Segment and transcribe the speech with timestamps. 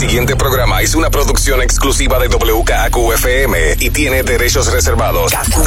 [0.00, 5.30] siguiente programa es una producción exclusiva de WKQFM y tiene derechos reservados.
[5.30, 5.58] It's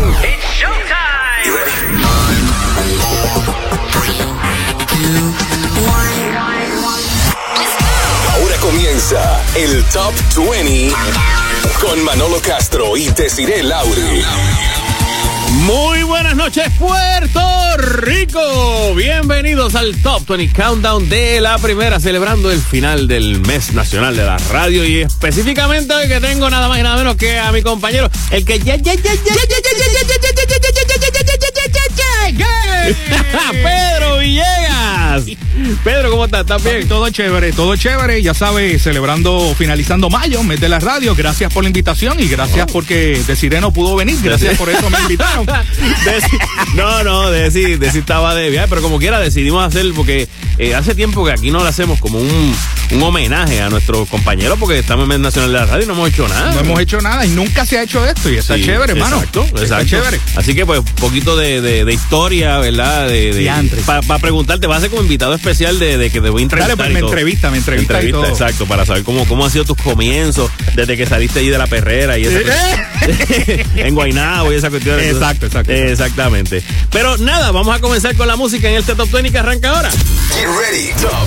[8.33, 10.95] Ahora comienza el Top 20
[11.79, 14.25] con Manolo Castro y Desiree Lauri.
[15.53, 18.95] Muy buenas noches, Puerto Rico.
[18.95, 24.23] Bienvenidos al Top 20 Countdown de la primera, celebrando el final del mes nacional de
[24.25, 24.83] la radio.
[24.83, 28.43] Y específicamente hoy que tengo nada más y nada menos que a mi compañero, el
[28.43, 30.69] que ya, ya, ya, ya, ya, ya, ya, ya, ya, ya,
[32.29, 34.17] ya, Pedro
[35.83, 36.41] Pedro, ¿cómo estás?
[36.41, 36.87] ¿Estás bien?
[36.87, 38.21] Todo chévere, todo chévere.
[38.21, 41.15] Ya sabes, celebrando, finalizando mayo, mes de la radio.
[41.15, 44.17] Gracias por la invitación y gracias porque Desiree no pudo venir.
[44.21, 45.45] Gracias por eso me invitaron.
[46.75, 50.95] no, no, Desi, Desi estaba de viaje, pero como quiera decidimos hacer, porque eh, hace
[50.95, 52.55] tiempo que aquí no le hacemos como un,
[52.91, 56.09] un homenaje a nuestros compañeros, porque estamos en nacional de la radio y no hemos
[56.09, 56.51] hecho nada.
[56.53, 59.17] No hemos hecho nada y nunca se ha hecho esto y está Sí, chévere, hermano.
[59.17, 59.85] Exacto, Está exacto.
[59.87, 60.19] chévere.
[60.35, 63.07] Así que, pues, un poquito de, de- de historia, ¿verdad?
[63.07, 63.81] De, Diantre.
[63.81, 66.77] Para preguntarte, vas a ser como invitado especial de, de que te voy a entrevistar.
[66.77, 67.09] Dale, pues me todo.
[67.09, 68.25] entrevista, me entrevista y todo.
[68.27, 71.67] exacto, para saber cómo, cómo han sido tus comienzos desde que saliste allí de la
[71.67, 72.39] perrera y esa
[73.75, 74.99] en Guaynabo y esa cuestión.
[74.99, 75.71] Exacto, exacto, exacto.
[75.73, 76.63] Exactamente.
[76.91, 79.89] Pero nada, vamos a comenzar con la música en este Top 20 que arranca ahora.
[80.43, 81.25] Get ready, Top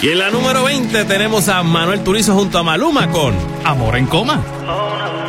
[0.00, 0.06] 20.
[0.06, 4.06] Y en la número 20 tenemos a Manuel Turizo junto a Maluma con Amor en
[4.06, 4.42] coma.
[4.42, 5.25] ¿Cómo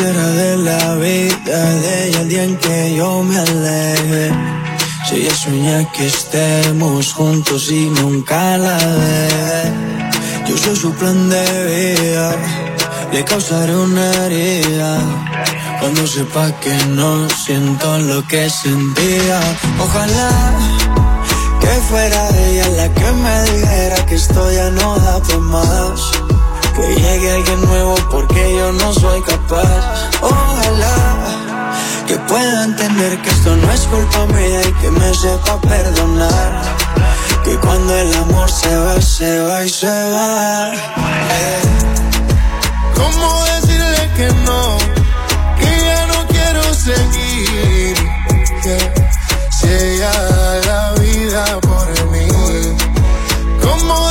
[0.00, 4.32] ¿Qué será de la vida de ella el día en que yo me aleje?
[5.06, 9.72] Si ella sueña que estemos juntos y nunca la ve,
[10.48, 12.34] yo soy su plan de vida,
[13.12, 15.00] le causaré una herida.
[15.80, 19.38] Cuando sepa que no siento lo que sentía,
[19.78, 20.30] ojalá
[21.60, 26.29] que fuera ella la que me dijera que esto ya no da para más.
[26.80, 30.10] Que llegue alguien nuevo porque yo no soy capaz.
[30.22, 31.20] Ojalá
[32.06, 36.62] que pueda entender que esto no es culpa mía y que me sepa perdonar.
[37.44, 40.72] Que cuando el amor se va, se va y se va.
[40.72, 41.60] Eh.
[42.94, 44.78] ¿Cómo decirle que no?
[45.58, 47.94] Que ya no quiero seguir.
[48.64, 48.94] Yeah.
[49.58, 52.28] Si ella da la vida por mí.
[53.62, 54.10] ¿Cómo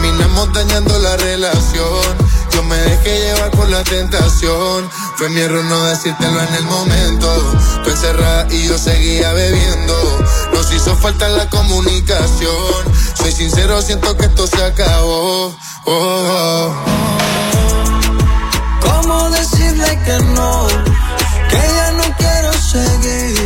[0.00, 2.16] Terminamos dañando la relación.
[2.52, 4.88] Yo me dejé llevar por la tentación.
[5.16, 7.28] Fue mi error no decírtelo en el momento.
[7.84, 10.24] Tú encerrada y yo seguía bebiendo.
[10.54, 12.94] Nos hizo falta la comunicación.
[13.14, 15.54] Soy sincero, siento que esto se acabó.
[15.84, 16.74] Oh, oh.
[18.80, 20.66] ¿Cómo decirle que no?
[21.50, 23.39] Que ya no quiero seguir.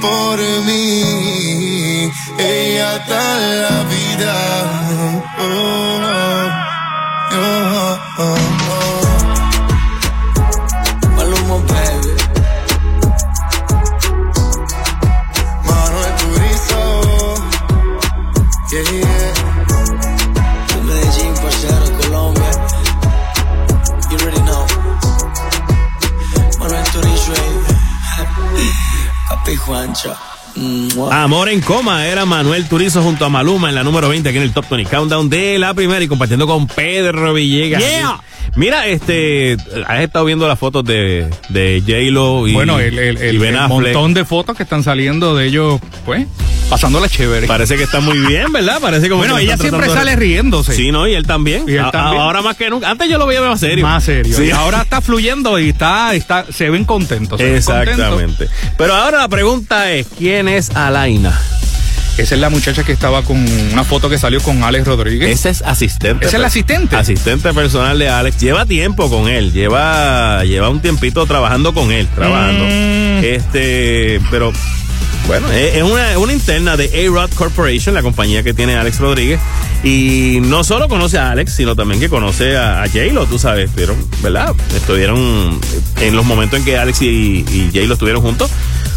[0.00, 2.10] Por mí.
[2.38, 4.34] Ella da la vida.
[5.38, 6.50] Oh,
[7.32, 8.49] oh, oh.
[31.10, 34.44] Amor en coma era Manuel Turizo junto a Maluma en la número 20 aquí en
[34.44, 37.82] el Top 20 Countdown de la primera y compartiendo con Pedro Villegas.
[37.82, 38.20] Yeah.
[38.60, 43.38] Mira, este, has estado viendo las fotos de, de J-Lo y, Bueno, el, el, y
[43.38, 46.26] Ben el montón de fotos que están saliendo de ellos, pues,
[46.68, 47.46] pasándola chévere.
[47.46, 48.78] Parece que está muy bien, ¿verdad?
[48.78, 50.74] Parece como bueno, que ella siempre de- sale riéndose.
[50.74, 51.08] Sí, ¿no?
[51.08, 51.64] Y él también.
[51.66, 52.20] Y él A- también.
[52.20, 52.90] Ahora más que nunca.
[52.90, 53.82] Antes yo lo veía más serio.
[53.82, 54.36] Más serio.
[54.36, 54.44] Sí.
[54.48, 57.40] Y ahora está fluyendo y está, está, se ven contentos.
[57.40, 57.88] se ven contentos.
[57.96, 58.48] Exactamente.
[58.76, 61.40] Pero ahora la pregunta es, ¿quién es Alaina?
[62.20, 63.38] Esa es la muchacha que estaba con
[63.72, 65.30] una foto que salió con Alex Rodríguez.
[65.30, 66.26] Ese es asistente.
[66.26, 66.94] ¿Ese es el asistente?
[66.94, 68.36] Asistente personal de Alex.
[68.36, 69.54] Lleva tiempo con él.
[69.54, 72.66] Lleva, lleva un tiempito trabajando con él, trabajando.
[72.66, 73.24] Mm.
[73.24, 74.52] Este, pero
[75.26, 79.40] bueno, es, una, una interna de A-Rod Corporation, la compañía que tiene Alex Rodríguez.
[79.82, 83.70] Y no solo conoce a Alex, sino también que conoce a, a J-Lo, tú sabes.
[83.70, 84.54] Estuvieron, ¿verdad?
[84.76, 85.58] Estuvieron
[86.02, 88.50] en los momentos en que Alex y, y J-Lo estuvieron juntos.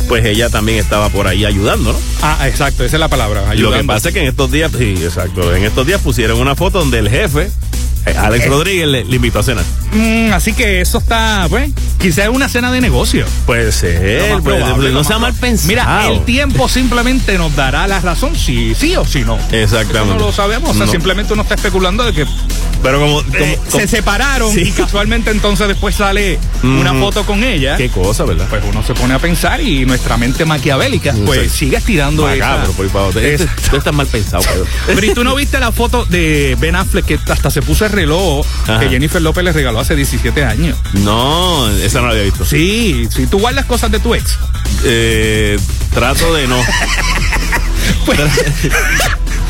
[0.07, 1.99] Pues ella también estaba por ahí ayudando, ¿no?
[2.21, 3.41] Ah, exacto, esa es la palabra.
[3.41, 3.87] Lo que ayudando.
[3.93, 6.99] pasa es que en estos días, sí, exacto, en estos días pusieron una foto donde
[6.99, 7.49] el jefe,
[8.05, 9.63] eh, Alex Rodríguez, le, le invitó a cenar.
[9.93, 13.25] Mm, así que eso está, pues, quizás es una cena de negocio.
[13.45, 14.31] Puede ser,
[14.91, 15.67] no sea mal pensado.
[15.69, 19.37] Mira, el tiempo simplemente nos dará la razón si sí o si no.
[19.51, 20.09] Exactamente.
[20.15, 20.91] Eso no lo sabemos, o sea, No.
[20.91, 22.25] simplemente uno está especulando de que
[22.81, 24.61] Pero como, como- eh, como- se separaron Sí.
[24.61, 26.79] y casualmente entonces después sale Mm.
[26.79, 27.77] una foto con ella.
[27.77, 28.47] qué cosa, ¿verdad?
[28.49, 32.71] Pues uno se pone a pensar y nuestra mente maquiavélica pues sigue estirando Macabro, esa.
[32.73, 33.19] por para abajo.
[33.19, 34.65] Este- Tú estás mal pensado, Pedro.
[34.87, 38.45] Pero ¿y tú no viste la foto de Ben Affleck que hasta se puso reloj
[38.63, 38.79] Ajá.
[38.79, 40.77] que Jennifer López le regaló hace 17 años?
[40.93, 42.43] No, esa no la había visto.
[42.45, 44.37] Sí, si tú guardas cosas de tu ex.
[44.83, 45.57] Eh,
[45.93, 46.57] trato de no.
[48.05, 48.19] Pues,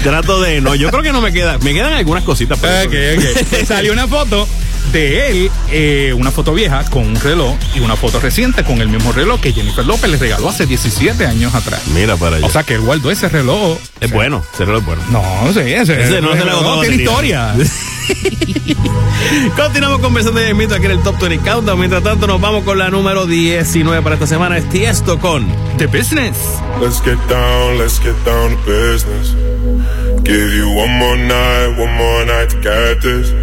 [0.04, 0.76] trato de no.
[0.76, 1.58] Yo creo que no me queda.
[1.60, 2.58] Me quedan algunas cositas.
[2.60, 3.22] pero-
[3.68, 4.48] Salió una foto
[4.94, 8.88] de él, eh, una foto vieja con un reloj y una foto reciente con el
[8.88, 11.82] mismo reloj que Jennifer López le regaló hace 17 años atrás.
[11.94, 12.46] Mira para allá.
[12.46, 13.78] O sea que él guardó ese reloj.
[14.00, 15.02] es bueno, ese reloj es bueno.
[15.10, 17.56] No, sí, ese, Ese no se le reloj agotó tiene historia.
[19.56, 21.80] Continuamos conversando ya mismo aquí en el Top 20 Countdown.
[21.80, 24.58] Mientras tanto, nos vamos con la número 19 para esta semana.
[24.58, 25.48] Es Tiesto con
[25.78, 26.38] The Business.
[26.80, 29.36] Let's get down, let's get down to business.
[30.24, 33.43] Give you one more night, one more night to get this.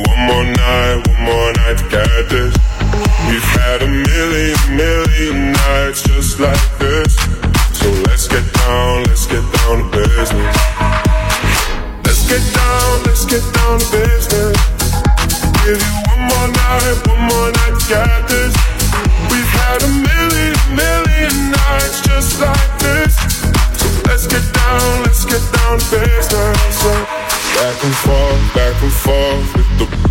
[0.31, 2.55] more night, one more night to get this.
[3.27, 7.15] We've had a million, million nights just like this.
[7.75, 10.55] So let's get down, let's get down to business.
[12.05, 14.57] Let's get down, let's get down to business.
[15.63, 18.53] Give you one more night, one more night to get this.
[19.31, 23.13] We've had a million, million nights just like this.
[23.79, 26.59] So let's get down, let's get down to business.
[26.79, 26.91] So
[27.59, 30.10] back and forth, back and forth with the.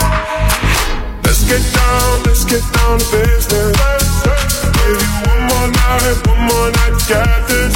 [1.51, 3.75] Let's get down, let's get down to business.
[4.71, 7.75] Give you one more night, one more night to get this.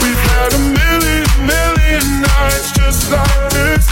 [0.00, 3.86] We've had a million, million nights just like this.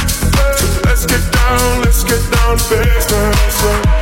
[0.70, 3.99] So let's get down, let's get down to business.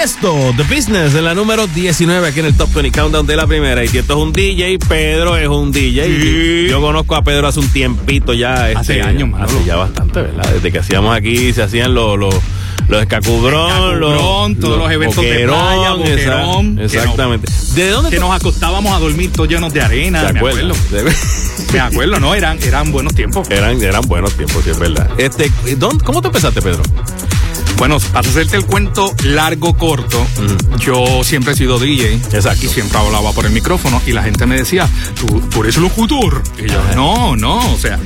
[0.00, 3.46] Tiesto, The Business, en la número 19 aquí en el Top 20 Countdown de la
[3.46, 3.84] primera.
[3.84, 6.06] Y Tiesto es un DJ, Pedro es un DJ.
[6.06, 6.66] Sí.
[6.70, 8.64] Yo conozco a Pedro hace un tiempito ya.
[8.64, 9.58] Hace este, años, Manolo.
[9.58, 10.50] Hace ya bastante, ¿verdad?
[10.54, 12.34] Desde que hacíamos aquí, se hacían los, los,
[12.88, 17.52] Los escacubrón, los, todos los eventos de playa, boquerón, boquerón, que Exactamente.
[17.74, 20.28] ¿De dónde Que nos acostábamos a dormir todos llenos de arena.
[20.28, 20.74] ¿Te me acuerdo.
[21.74, 22.34] Me acuerdo, ¿no?
[22.34, 23.48] Eran, eran buenos tiempos.
[23.50, 25.10] Eran, eran buenos tiempos, sí, es verdad.
[25.18, 26.82] Este, ¿dónde- ¿Cómo te empezaste, Pedro?
[27.80, 30.26] Bueno, para hacerte el cuento largo, corto,
[30.80, 32.12] yo siempre he sido DJ.
[32.32, 32.66] Exacto.
[32.66, 34.86] Y siempre hablaba por el micrófono y la gente me decía,
[35.18, 36.42] tú, tú eres locutor.
[36.62, 36.94] Y yo, Ajá.
[36.94, 37.98] no, no, o sea.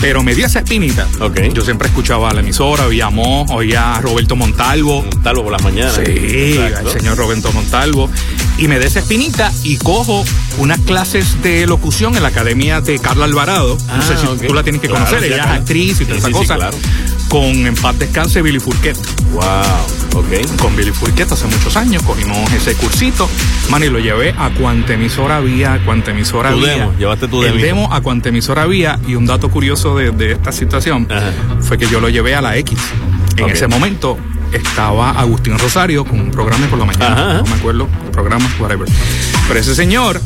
[0.00, 1.06] Pero me di esa espinita.
[1.20, 1.38] Ok.
[1.52, 5.02] Yo siempre escuchaba la emisora, oía Mo, oía a Roberto Montalvo.
[5.02, 6.00] Montalvo por las mañanas.
[6.02, 8.08] Sí, al señor Roberto Montalvo.
[8.56, 10.24] Y me da esa espinita y cojo
[10.56, 13.76] unas clases de locución en la academia de Carla Alvarado.
[13.90, 14.46] Ah, no sé si ok.
[14.46, 16.38] tú la tienes que Claro, conocer, ella es actriz y toda Sí, esa sí, sí,
[16.40, 16.54] cosa.
[16.56, 16.76] claro.
[17.30, 18.96] Con En paz descanse Billy Furquet.
[19.32, 19.40] Wow,
[20.20, 20.58] ok.
[20.60, 23.28] Con Billy Furquet hace muchos años cogimos ese cursito.
[23.70, 26.72] Man, y lo llevé a cuanta emisora había, a cuanta emisora Tu había.
[26.76, 28.98] demo, llevaste tu El demo a cuanta emisora había.
[29.06, 31.30] Y un dato curioso de, de esta situación Ajá.
[31.60, 32.76] fue que yo lo llevé a la X.
[33.36, 34.18] En ese momento
[34.52, 37.12] estaba Agustín Rosario con un programa por la mañana.
[37.12, 37.34] Ajá.
[37.38, 38.88] No me acuerdo, el programa, whatever.
[39.46, 40.20] Pero ese señor,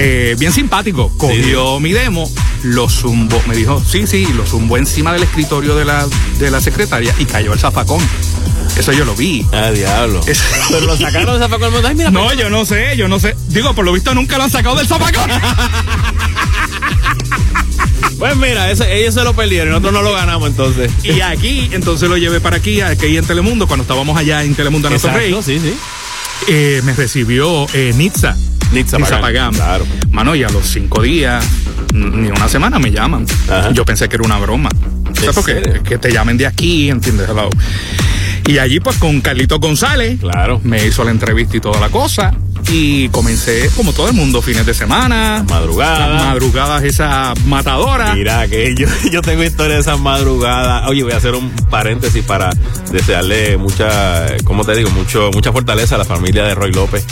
[0.00, 2.30] eh, bien simpático, cogió mi demo,
[2.62, 6.06] lo zumbó, me dijo, sí, sí, lo zumbó encima del escritorio de la,
[6.38, 8.00] de la secretaria y cayó el zafacón.
[8.76, 9.44] Eso yo lo vi.
[9.52, 10.20] Ah, diablo.
[10.26, 11.88] Es- Pero lo sacaron de zafacón del mundo.
[11.88, 13.34] Ay, mira, No, yo no sé, yo no sé.
[13.48, 15.28] Digo, por lo visto nunca lo han sacado del zafacón.
[18.18, 20.90] Pues mira, ellos se lo perdieron y nosotros no lo ganamos entonces.
[21.04, 24.90] y aquí, entonces lo llevé para aquí, aquí en Telemundo, cuando estábamos allá en Telemundo
[24.90, 25.28] Nuestro Rey.
[25.32, 25.74] Exacto, sí, sí.
[26.48, 28.36] eh, me recibió eh, Nitza.
[28.72, 29.86] Nitza Pagán, claro.
[30.10, 31.44] Mano, y a los cinco días,
[31.92, 33.26] ni una semana me llaman.
[33.48, 33.72] Ajá.
[33.72, 34.70] Yo pensé que era una broma.
[34.70, 35.82] ¿En porque serio?
[35.82, 37.28] que te llamen de aquí, ¿entiendes?
[38.46, 40.60] Y allí, pues, con Carlito González, Claro.
[40.64, 42.34] me hizo la entrevista y toda la cosa.
[42.70, 45.42] Y comencé, como todo el mundo, fines de semana.
[45.48, 46.08] Madrugada.
[46.10, 48.14] Las madrugadas esas matadoras.
[48.14, 50.86] Mira, que yo, yo tengo historia de esas madrugadas.
[50.86, 52.50] Oye, voy a hacer un paréntesis para
[52.92, 54.90] desearle mucha, ¿cómo te digo?
[54.90, 57.06] Mucho, mucha fortaleza a la familia de Roy López,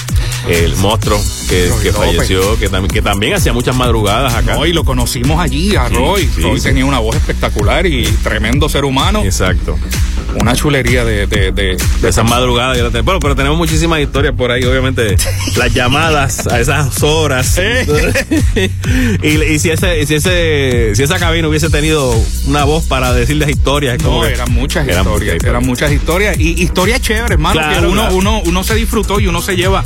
[0.46, 4.58] el monstruo que, que falleció, que, también que también hacía muchas madrugadas acá.
[4.58, 6.30] Hoy lo conocimos allí, a Sí, Roy.
[6.34, 6.66] sí, Roy sí.
[6.66, 9.22] tenía una voz espectacular y tremendo ser humano.
[9.25, 9.78] Exacto.
[10.40, 12.78] Una chulería de, de, de, De esas madrugadas.
[13.04, 15.16] Bueno, pero tenemos muchísimas historias por ahí, obviamente.
[15.56, 17.58] las llamadas a esas horas.
[19.22, 22.14] y, y si ese, y si ese, si esa cabina hubiese tenido
[22.46, 26.62] una voz para decirles historias, No, eran muchas eran historias, muchas eran muchas historias y
[26.62, 28.16] historias chéveres, hermano, Claro, que uno, claro.
[28.16, 29.84] uno, uno se disfrutó y uno se lleva.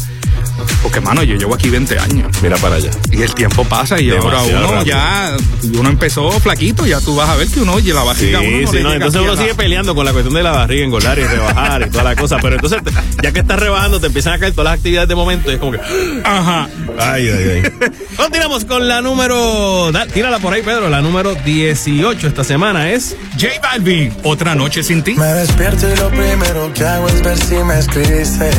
[0.82, 2.90] Porque, hermano, yo llevo aquí 20 años Mira para allá.
[3.10, 4.96] y el tiempo pasa y ahora Demasiado uno rápido.
[4.96, 5.36] ya,
[5.78, 8.60] uno empezó flaquito, ya tú vas a ver que uno, y la Sí, barriga uno
[8.62, 10.84] no sí, le no, llega entonces uno sigue peleando con la cuestión de la barriga,
[10.84, 12.38] engordar y rebajar y toda la cosa.
[12.40, 12.90] Pero entonces, te-
[13.22, 15.60] ya que estás rebajando, te empiezan a caer todas las actividades de momento y es
[15.60, 15.80] como que.
[16.24, 16.68] Ajá.
[16.98, 17.90] Ay, ay, ay.
[18.16, 19.90] Continuamos con la número.
[19.92, 20.88] da- tírala por ahí, Pedro.
[20.88, 23.16] La número 18 esta semana es.
[23.40, 25.14] J Balvin, otra noche sin ti.
[25.14, 28.50] Me despierto y lo primero que hago es ver si me escribiste.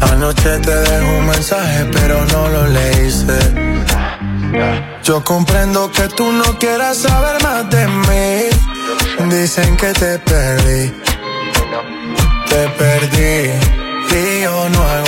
[0.00, 3.38] Anoche te dejo un mensaje, pero no lo leíste.
[5.04, 9.30] Yo comprendo que tú no quieras saber más de mí.
[9.30, 10.92] Dicen que te perdí.
[12.48, 13.52] Te perdí.
[14.10, 15.07] Y yo no aguanto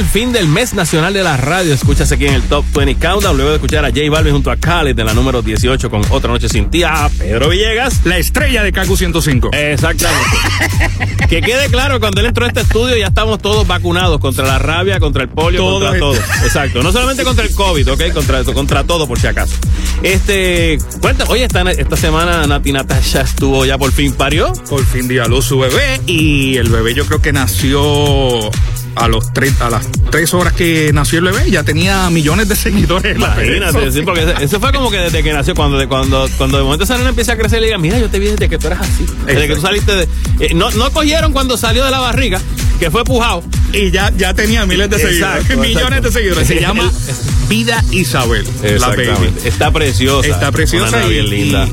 [0.00, 3.36] El fin del mes nacional de la radio, escuchas aquí en el Top 20 Countdown,
[3.36, 6.30] luego de escuchar a J Balvin junto a Khaled en la número 18 con Otra
[6.30, 8.00] Noche Sin Ti, a Pedro Villegas.
[8.04, 9.50] La estrella de Kaku 105.
[9.52, 10.36] Exactamente.
[11.28, 14.58] que quede claro, cuando él entró a este estudio ya estamos todos vacunados contra la
[14.58, 16.14] rabia, contra el polio, Todo contra todo.
[16.44, 16.82] Exacto.
[16.82, 18.02] No solamente contra el COVID, ¿ok?
[18.14, 19.54] Contra eso, contra todo por si acaso.
[20.02, 24.50] Este, cuenta, oye, esta, esta semana Nati Natasha estuvo ya por fin parió.
[24.70, 28.50] Por fin dio a luz su bebé y el bebé yo creo que nació
[28.96, 32.56] a los tres, a las tres horas que nació el bebé ya tenía millones de
[32.56, 36.58] seguidores Imagínate, sí, porque eso fue como que desde que nació, cuando de, cuando, cuando
[36.58, 38.58] de momento esa nena empieza a crecer le diga, mira, yo te vi desde que
[38.58, 39.06] tú eras así.
[39.26, 40.08] Desde que tú saliste de.
[40.40, 42.40] eh, no, no cogieron cuando salió de la barriga,
[42.78, 43.42] que fue pujado.
[43.72, 46.08] y ya, ya tenía miles de Exacto, seguidores, millones exacto.
[46.08, 46.48] de seguidores.
[46.48, 46.90] Se llama
[47.48, 48.46] Vida Isabel,
[48.78, 49.32] la baby.
[49.44, 50.28] Está preciosa.
[50.28, 51.68] Está preciosa Una y, bien linda.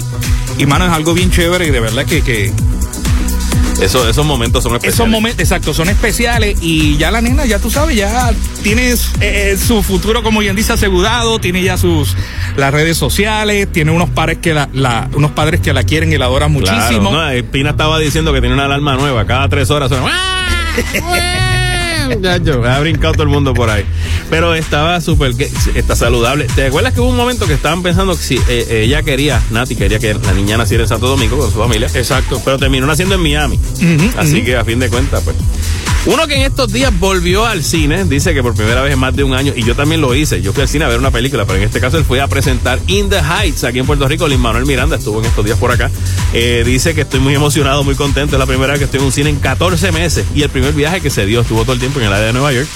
[0.58, 2.52] y, y, mano, es algo bien chévere y de verdad que, que
[3.80, 4.96] Eso- esos momentos son especiales.
[4.96, 8.32] esos momentos, exacto, son especiales y ya la nena, ya tú sabes, ya
[8.64, 12.16] tiene eh, eh, su futuro, como bien dice, asegurado, tiene ya sus
[12.56, 16.18] las redes sociales, tiene unos padres que la, la- unos padres que la quieren y
[16.18, 17.12] la adoran Claro, muchísimo.
[17.12, 19.26] no, eh, Pina estaba diciendo que tiene una alarma nueva.
[19.26, 20.12] Cada tres horas suena.
[22.08, 23.86] Muchacho, ha brincado todo el mundo por ahí.
[24.30, 25.34] Pero estaba súper,
[25.76, 26.48] está saludable.
[26.56, 29.76] ¿Te acuerdas que hubo un momento que estaban pensando que si eh, ella quería, Nati
[29.76, 31.90] quería que la niña naciera en Santo Domingo con su familia?
[31.94, 32.42] Exacto.
[32.44, 33.60] Pero terminó naciendo en Miami.
[34.18, 35.36] Así que a fin de cuentas, pues.
[36.08, 39.14] Uno que en estos días volvió al cine, dice que por primera vez en más
[39.14, 40.42] de un año, y yo también lo hice.
[40.42, 42.30] Yo fui al cine a ver una película, pero en este caso él fue a
[42.30, 44.26] presentar In the Heights aquí en Puerto Rico.
[44.26, 45.92] Lin Manuel Miranda estuvo en estos días por acá.
[46.32, 48.38] Eh, dice que estoy muy emocionado, muy contento.
[48.38, 50.74] Es la primera vez que estoy en un cine en 14 meses y el primer
[50.74, 51.42] viaje que se dio.
[51.42, 52.70] Estuvo todo el tiempo en el área de Nueva York.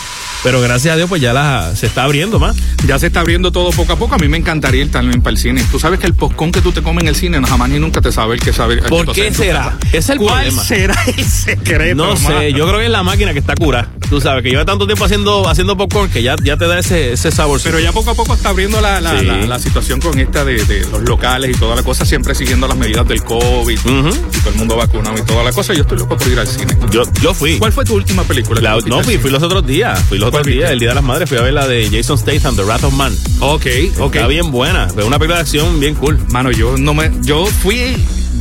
[0.44, 2.56] Pero gracias a Dios, pues ya la, se está abriendo más.
[2.88, 4.16] Ya se está abriendo todo poco a poco.
[4.16, 5.64] A mí me encantaría ir también para el cine.
[5.72, 7.78] Tú sabes que el poscón que tú te comes en el cine no, jamás ni
[7.80, 8.74] nunca te sabe el que sabe.
[8.76, 9.78] el ¿Por que qué será?
[9.94, 10.64] es el ¿Cuál problema.
[10.64, 11.96] será el secreto?
[11.96, 13.90] No sé, yo creo que es la máquina que está cura.
[14.10, 17.14] Tú sabes que lleva tanto tiempo haciendo, haciendo popcorn que ya, ya te da ese,
[17.14, 17.62] ese sabor.
[17.64, 19.26] Pero ya poco a poco está abriendo la, la, Sí.
[19.26, 22.68] la- la situación con esta de, de los locales y toda la cosa, siempre siguiendo
[22.68, 25.74] las medidas del COVID y todo el mundo vacunado y toda la cosa.
[25.74, 26.76] Yo estoy loco por ir al cine.
[26.90, 27.58] Yo, yo fui.
[27.60, 28.78] ¿Cuál fue tu última película?
[28.88, 30.00] no, fui, fui los otros días.
[30.10, 30.74] Fui los ¿Cuál otros días, viste?
[30.74, 31.30] el Día de las Madres.
[31.30, 33.14] Fui a ver la de Jason Statham, The Wrath of Man.
[33.42, 33.66] Ok,
[34.00, 34.16] ok.
[34.16, 34.88] Está bien buena.
[34.88, 36.18] Es una película de acción bien cool.
[36.30, 37.12] Mano, yo no me.
[37.22, 37.96] Yo fui.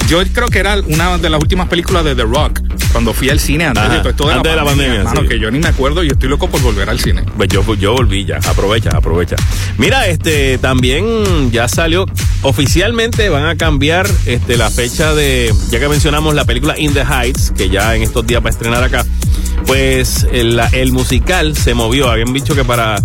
[0.08, 2.60] Yo creo que era una de las últimas películas de The Rock.
[2.92, 5.28] Cuando fui al cine antes, Ajá, de, todo de, antes de la pandemia, Mano, sí.
[5.28, 7.22] que yo ni me acuerdo y estoy loco por volver al cine.
[7.36, 8.38] Pues yo, yo volví ya.
[8.38, 9.36] Aprovecha, aprovecha.
[9.78, 12.06] Mira, este también ya salió.
[12.42, 15.52] Oficialmente van a cambiar este, la fecha de.
[15.70, 18.50] Ya que mencionamos la película In the Heights, que ya en estos días va a
[18.50, 19.04] estrenar acá.
[19.66, 22.10] Pues el, la- el musical se movió.
[22.10, 22.96] Habían dicho que para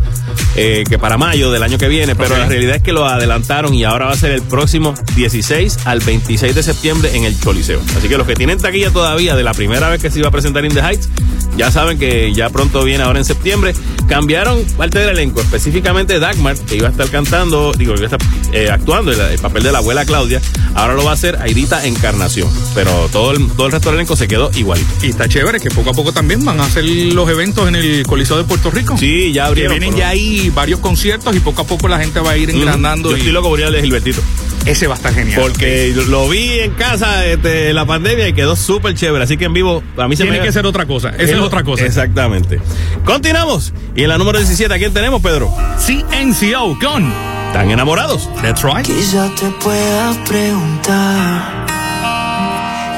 [0.55, 3.73] eh, que para mayo del año que viene, pero la realidad es que lo adelantaron
[3.73, 7.81] y ahora va a ser el próximo 16 al 26 de septiembre en el Choliseo.
[7.97, 10.31] Así que los que tienen taquilla todavía de la primera vez que se iba a
[10.31, 11.09] presentar In the Heights,
[11.57, 13.73] ya saben que ya pronto viene ahora en septiembre.
[14.07, 18.15] Cambiaron parte del elenco, específicamente Dagmar, que iba a estar cantando, digo, que iba a
[18.15, 20.41] estar eh, actuando el, el papel de la abuela Claudia.
[20.75, 22.49] Ahora lo va a hacer Aidita Encarnación.
[22.75, 24.87] Pero todo el, todo el resto del elenco se quedó igualito.
[25.03, 28.05] Y está chévere que poco a poco también van a hacer los eventos en el
[28.05, 28.97] Coliseo de Puerto Rico.
[28.97, 29.71] Sí, ya Que abrieron.
[29.79, 32.49] vienen pero- ya ahí varios conciertos y poco a poco la gente va a ir
[32.49, 33.09] engrandando.
[33.09, 34.21] Yo y estoy loco por ir al de Gilbertito.
[34.65, 35.39] Ese va a estar genial.
[35.41, 39.23] Porque lo vi en casa este, la pandemia y quedó súper chévere.
[39.23, 41.09] Así que en vivo, a mí se Tiene me que ser otra cosa.
[41.09, 41.85] Esa es otra cosa.
[41.85, 42.59] Exactamente.
[43.03, 43.73] Continuamos.
[43.95, 45.51] Y en la número 17, ¿a quién tenemos, Pedro?
[45.77, 47.13] CNCO con
[47.47, 48.27] ¿Están enamorados?
[48.41, 48.85] That's right.
[48.85, 51.65] Quizá te puedas preguntar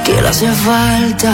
[0.06, 1.34] qué le hace falta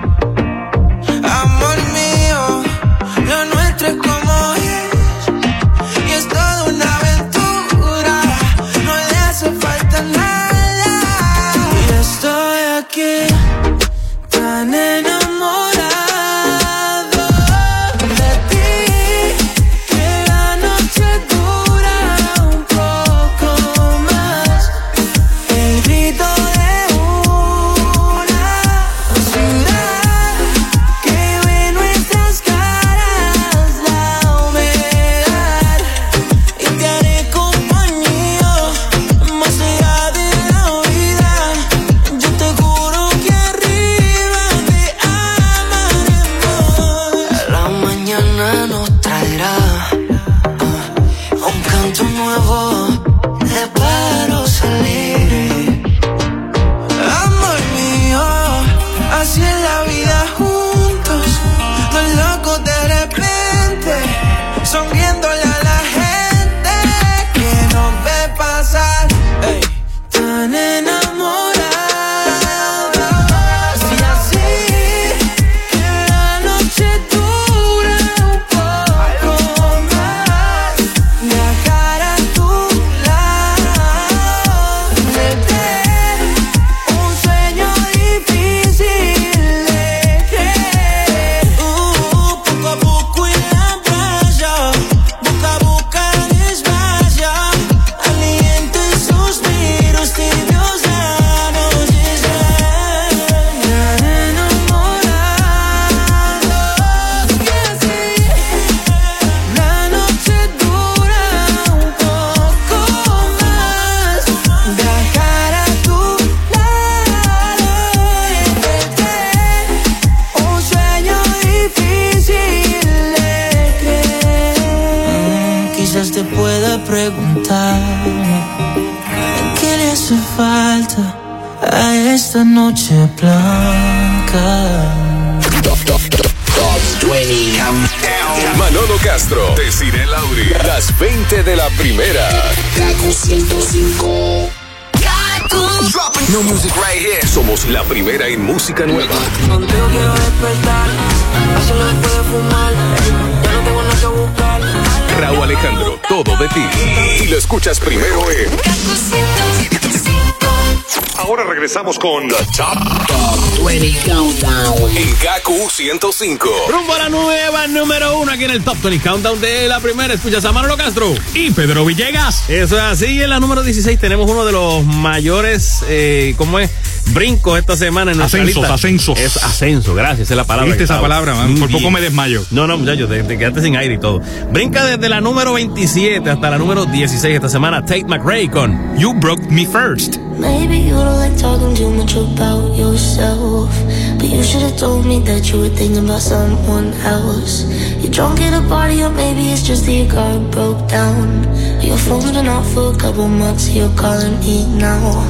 [168.81, 170.13] 20 Countdown de la primera.
[170.13, 171.13] Escuchas a Manolo Castro.
[171.33, 172.49] Y Pedro Villegas.
[172.49, 173.21] Eso es así.
[173.21, 176.69] En la número 16 tenemos uno de los mayores, eh, ¿cómo es?
[177.13, 178.73] Brincos esta semana en nuestra Ascensos, lista.
[178.73, 179.19] ascensos.
[179.19, 180.69] Es ascenso, gracias, es la palabra.
[180.69, 181.55] ¿Viste esa palabra, man?
[181.57, 182.43] Por poco me desmayo.
[182.51, 184.21] No, no, muchachos, te, te quedaste sin aire y todo.
[184.51, 187.81] Brinca desde la número 27 hasta la número 16 esta semana.
[187.81, 190.17] Tate McRae con You broke me first.
[190.37, 193.69] Maybe you don't like talking too much about yourself.
[194.17, 197.65] But you should have told me that you were thinking about someone else.
[198.11, 201.45] Drunk at a party, or maybe it's just that your car broke down.
[201.81, 205.23] Your phone's been off for a couple months, you're calling me now.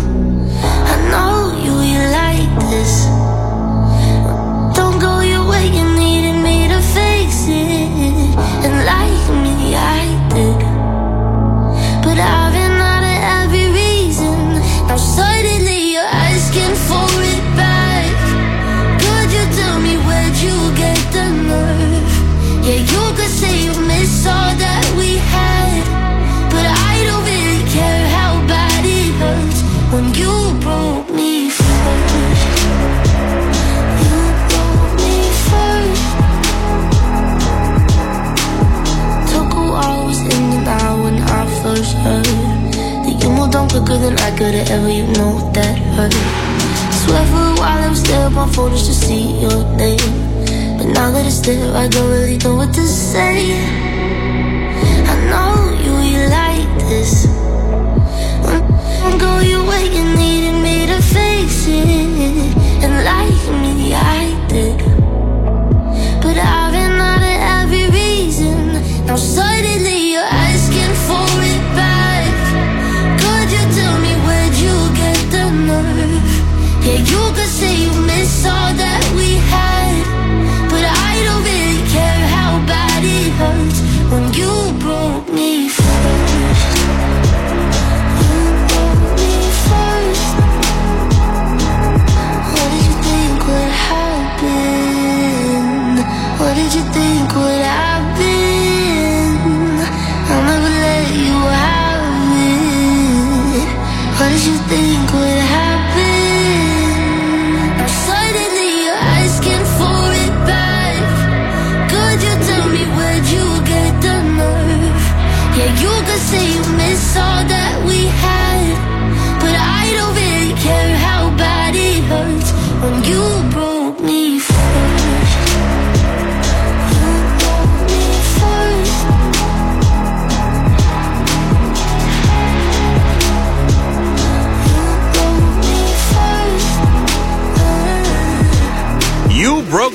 [0.91, 3.05] I know you, you like this.
[4.75, 8.33] Don't go your way, you needed me to fix it.
[8.65, 10.01] And like me, I
[10.33, 10.59] did.
[12.03, 12.50] But I've
[43.71, 46.12] quicker than I could have ever, you know that hurt.
[46.91, 50.12] Swear for a while I was there, my phone just to see your name.
[50.77, 53.55] But now that it's there, I don't really know what to say.
[55.07, 57.27] I know you, you like this.
[59.05, 62.51] I'm going away, you needed me to face it.
[62.84, 64.30] And like me, I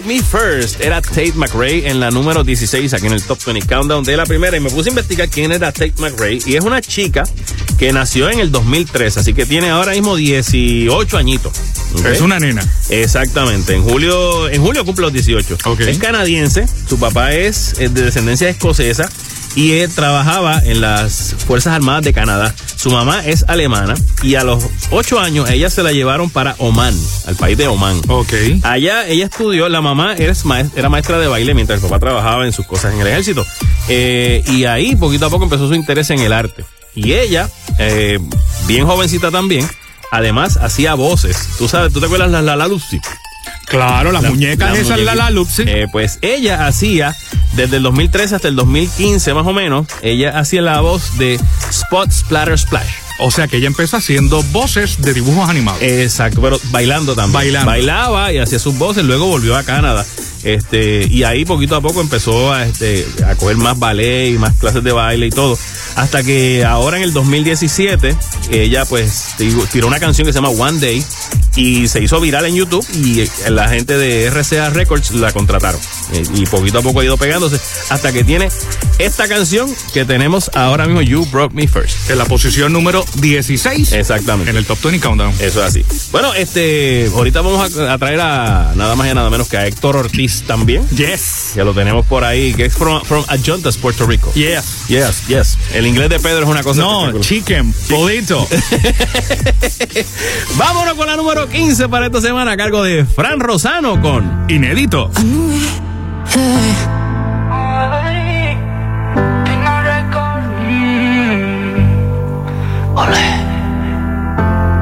[0.07, 4.05] Me First era Tate McRae en la número 16 aquí en el Top 20 Countdown
[4.05, 6.81] de la primera y me puse a investigar quién era Tate McRae y es una
[6.81, 7.25] chica
[7.77, 11.53] que nació en el 2003, así que tiene ahora mismo 18 añitos.
[12.05, 12.62] Es una nena.
[12.88, 15.59] Exactamente, en julio, en julio cumple los 18.
[15.64, 15.81] Ok.
[15.81, 19.11] Es canadiense, su papá es de descendencia escocesa
[19.57, 22.55] y él trabajaba en las Fuerzas Armadas de Canadá.
[22.77, 26.95] Su mamá es alemana y a los 8 años ella se la llevaron para Oman,
[27.27, 28.01] al país de Oman.
[28.09, 28.33] Ok.
[28.62, 32.47] Allá ella estudió, la mamá era, maes- era maestra de baile mientras el papá trabajaba
[32.47, 33.45] en sus cosas en el ejército.
[33.88, 36.64] Eh, y ahí poquito a poco empezó su interés en el arte.
[36.95, 38.19] Y ella, eh,
[38.66, 39.69] bien jovencita también,
[40.12, 41.37] además hacía voces.
[41.59, 43.01] Tú sabes, ¿tú te acuerdas de la La Lucy?
[43.67, 45.63] Claro, las La- muñecas la esas, la la Lupsi.
[45.67, 47.15] Eh, pues ella hacía,
[47.55, 51.39] desde el 2013 hasta el 2015 más o menos, ella hacía la voz de
[51.71, 52.87] Spot Splatter Splash.
[53.19, 55.81] O sea que ella empezó haciendo voces de dibujos animados.
[55.83, 57.33] Exacto, pero bailando también.
[57.33, 57.67] Bailando.
[57.71, 60.05] Bailaba y hacía sus voces, luego volvió a Canadá.
[60.47, 64.55] Este, y ahí poquito a poco empezó a, este, a coger más ballet y más
[64.55, 65.59] clases de baile y todo.
[65.97, 68.17] Hasta que ahora en el 2017,
[68.53, 69.35] ella pues
[69.73, 71.03] tiró- una canción que se llama One Day
[71.57, 75.81] y se hizo viral en YouTube y eh, la gente de RCA Records la contrataron.
[76.35, 78.49] Y poquito a poco ha ido pegándose hasta que tiene
[78.99, 82.11] esta canción que tenemos ahora mismo, You Broke Me First.
[82.11, 83.93] En la posición número 16.
[83.93, 84.51] Exactamente.
[84.51, 85.33] En el Top 20 Countdown.
[85.41, 85.85] Eso es así.
[86.13, 89.67] Bueno, este, ahorita vamos a, a traer a nada más y nada menos que a
[89.67, 90.88] Héctor Ortiz también.
[90.90, 91.53] Yes.
[91.55, 94.33] Que lo tenemos por ahí, que es from, from Adjuntas, Puerto Rico.
[94.35, 94.87] Yes.
[94.88, 95.59] Yes, yes.
[95.75, 96.81] El inglés de Pedro es una cosa.
[96.81, 98.46] No, chicken, polito.
[100.57, 105.11] Vámonos con la número 15 para esta semana a cargo de Fran Rosano con Inédito.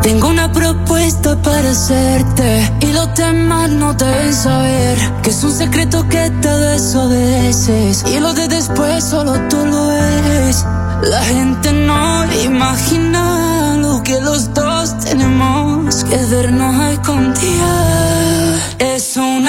[0.03, 2.71] Tengo una propuesta para hacerte
[3.15, 8.49] los demás no deben saber que es un secreto que te desobedeces y lo de
[8.49, 10.65] después solo tú lo eres.
[11.03, 18.61] La gente no imagina lo que los dos tenemos que vernos escondidas.
[18.79, 19.47] Es un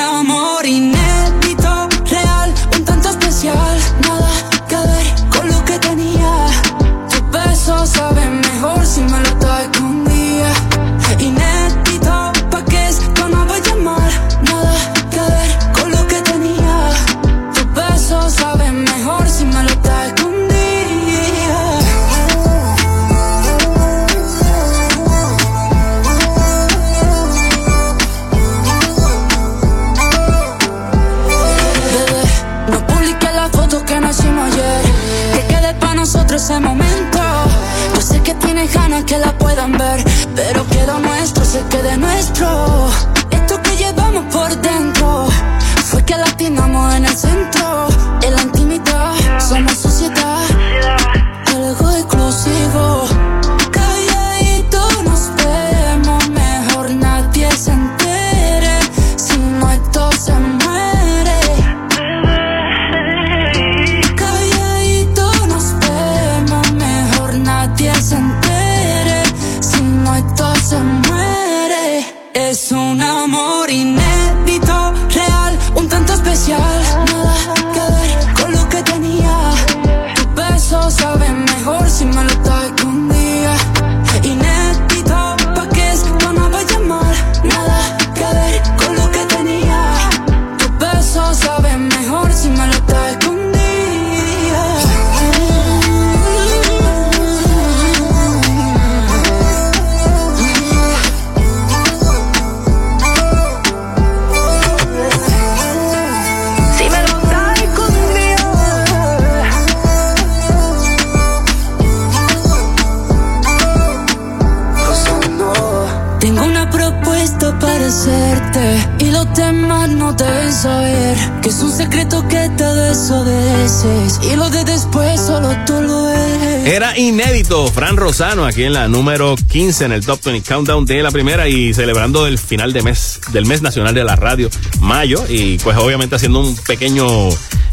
[127.16, 131.12] inédito Fran Rosano aquí en la número 15 en el Top 20 Countdown de la
[131.12, 134.50] primera y celebrando el final de mes del mes nacional de la radio,
[134.82, 137.08] mayo, y pues obviamente haciendo un pequeño,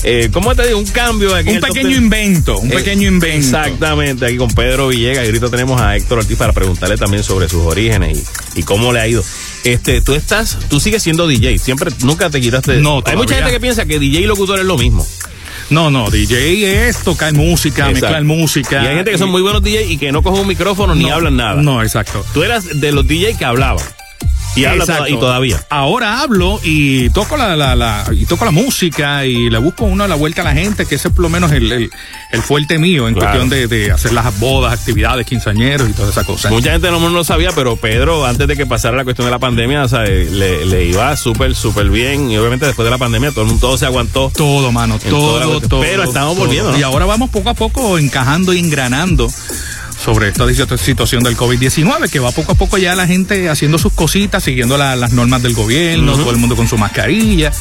[0.04, 0.78] eh, ¿cómo te digo?
[0.78, 1.48] Un cambio aquí.
[1.50, 1.96] en Un el pequeño 20.
[2.04, 3.36] invento, un Eh, pequeño invento.
[3.36, 7.48] Exactamente, aquí con Pedro Villegas y ahorita tenemos a Héctor Ortiz para preguntarle también sobre
[7.48, 8.24] sus orígenes
[8.54, 9.24] y, y cómo le ha ido.
[9.64, 12.76] Este, tú estás, tú sigues siendo DJ, siempre, nunca te quitaste.
[12.76, 15.04] No, Hay mucha gente que piensa que DJ y locutor es lo mismo.
[15.72, 18.06] No, no, DJ es tocar música, Exacto.
[18.06, 18.82] mezclar música.
[18.84, 21.08] Y hay gente que son muy buenos DJ y que no cogen un micrófono ni
[21.08, 21.62] hablan nada.
[21.62, 22.24] No, exacto.
[22.34, 23.82] Tú eras de los DJ que hablaban.
[24.54, 25.64] Y habla toda- y todavía.
[25.70, 30.04] Ahora hablo y toco la, la, la- y toco la música y le busco uno
[30.04, 31.90] a la vuelta a la gente, que ese es por lo menos el, el,
[32.32, 33.38] el fuerte mío en Claro.
[33.38, 36.52] cuestión de, de hacer las bodas, actividades, quinceañeros y todas esas cosas.
[36.52, 39.30] Mucha gente no no lo sabía, pero Pedro, antes de que pasara la cuestión de
[39.30, 42.30] la pandemia, o sea, le, le iba súper, súper bien.
[42.30, 44.30] Y obviamente después de la pandemia todo el mundo todo se aguantó.
[44.36, 45.80] Todo, mano, todo, todo.
[45.80, 46.44] Pero estamos todo.
[46.44, 46.78] volviendo, ¿no?
[46.78, 49.28] Y ahora vamos poco a poco encajando y engranando
[50.02, 53.78] sobre esta situ- situación del COVID-19, que va poco a poco ya la gente haciendo
[53.78, 57.52] sus cositas, siguiendo la- las normas del gobierno, todo el mundo con su mascarilla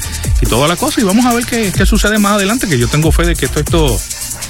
[0.41, 1.01] y toda la cosa.
[1.01, 3.45] Y vamos a ver qué, qué sucede más adelante, que yo tengo fe de que
[3.45, 3.99] esto, esto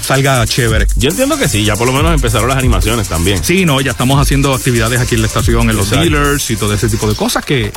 [0.00, 0.86] salga chévere.
[0.96, 3.42] Yo entiendo que sí, ya por lo menos empezaron las animaciones también.
[3.44, 6.02] Sí, no, ya estamos haciendo actividades aquí en la estación, en los Exacto.
[6.10, 7.72] dealers y todo ese tipo de cosas que,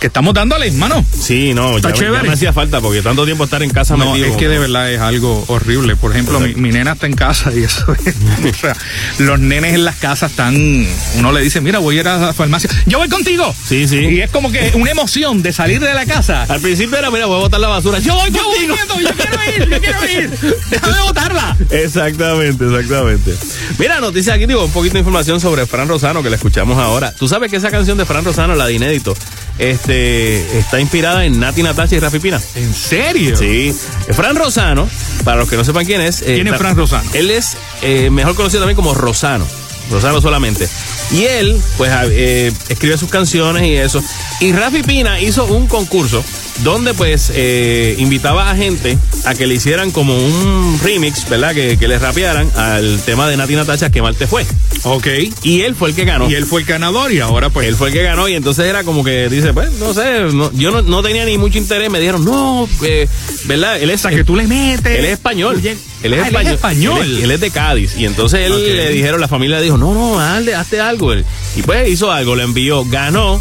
[0.00, 1.04] que estamos dándole, mano.
[1.18, 2.28] Sí, no, ya, Está me- ya chévere.
[2.28, 4.26] me hacía falta porque tanto tiempo estar en casa No, metido.
[4.28, 5.96] es que de verdad es algo horrible.
[5.96, 8.14] Por ejemplo, mi, mi nena está en casa y eso es.
[8.54, 8.76] o sea,
[9.18, 10.86] los nenes en las casas están.
[11.16, 12.70] Uno le dice, mira, voy a ir a la farmacia.
[12.86, 13.54] Yo voy contigo.
[13.66, 13.96] Sí, sí.
[13.98, 16.44] Y es como que una emoción de salir de la casa.
[16.44, 17.98] Al principio era, mira, voy a botar la basura.
[17.98, 20.30] Yo voy Yo voy viendo, yo quiero ir, yo quiero ir.
[20.70, 21.56] Déjame botarla.
[21.70, 23.34] Exactamente, exactamente.
[23.78, 27.12] Mira, noticia aquí, digo, un poquito de información sobre Fran Rosano que la escuchamos ahora.
[27.12, 29.16] Tú sabes que esa canción de Fran Rosano, la de Inédito,
[29.58, 32.40] este, está inspirada en Nati Natacha y Rafi Pina.
[32.54, 33.36] ¿En serio?
[33.36, 33.74] Sí.
[34.12, 34.88] Fran Rosano,
[35.24, 36.22] para los que no sepan quién es.
[36.22, 37.08] eh, ¿Quién es Fran Rosano?
[37.14, 39.46] Él es eh, mejor conocido también como Rosano.
[39.90, 40.68] Rosano solamente.
[41.12, 44.02] Y él, pues, eh, escribe sus canciones y eso.
[44.40, 46.24] Y Rafi Pina hizo un concurso
[46.64, 51.54] donde, pues, eh, invitaba a gente a que le hicieran como un remix, ¿verdad?
[51.54, 54.44] Que, que le rapearan al tema de Nati Natacha, que mal te fue.
[54.84, 55.06] Ok.
[55.42, 56.30] Y él fue el que ganó.
[56.30, 57.68] Y él fue el ganador y ahora pues.
[57.68, 60.52] Él fue el que ganó y entonces era como que dice, pues, no sé, no-
[60.52, 61.90] yo no, no tenía ni mucho interés.
[61.90, 63.08] Me dijeron, no, eh,
[63.44, 63.80] ¿verdad?
[63.80, 64.98] Él es, O sea, que tú le metes.
[64.98, 65.56] él es español.
[65.56, 66.54] Oye, Él es ah, español.
[66.54, 67.02] español.
[67.06, 67.96] Él es, él es de Cádiz.
[67.96, 71.12] Y entonces él le dijeron, la familia le dijo, no, no, hazle, hazte algo.
[71.12, 71.24] Él-
[71.56, 73.40] Y pues hizo algo, lo envió, ganó.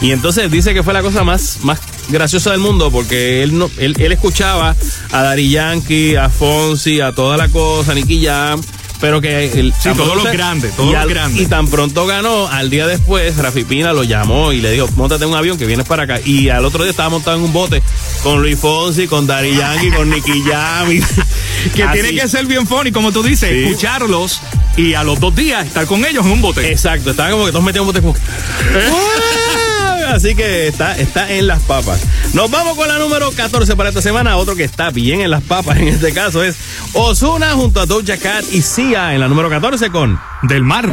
[0.00, 3.70] Y entonces dice que fue la cosa más, más graciosa del mundo porque él no,
[3.78, 4.74] él, él escuchaba
[5.12, 8.60] a Dari Yankee, a Fonsi, a toda la cosa, a Nicky Jam.
[8.98, 11.42] Pero que él, Sí, todos los grandes, todos los grandes.
[11.42, 15.24] Y tan pronto ganó, al día después, Rafi Pina lo llamó y le dijo, montate
[15.24, 16.18] en un avión que vienes para acá.
[16.24, 17.82] Y al otro día estaba montado en un bote
[18.22, 20.90] con Luis Fonsi, con Dari Yankee, con Nicky Jam.
[20.90, 21.00] y-
[21.74, 22.00] que Así.
[22.00, 23.64] tiene que ser bien funny, como tú dices, Sí.
[23.64, 24.40] escucharlos
[24.78, 26.66] y a los dos días estar con ellos en un bote.
[26.72, 28.20] Exacto, estaba como que todos metidos en un bote como que-.
[30.06, 32.00] Así que está, está en las papas.
[32.32, 34.36] Nos vamos con la número 14 para esta semana.
[34.36, 36.56] Otro que está bien en las papas en este caso es
[36.92, 40.88] Osuna junto a Doja Cat y Sia en la número 14 con Del mar.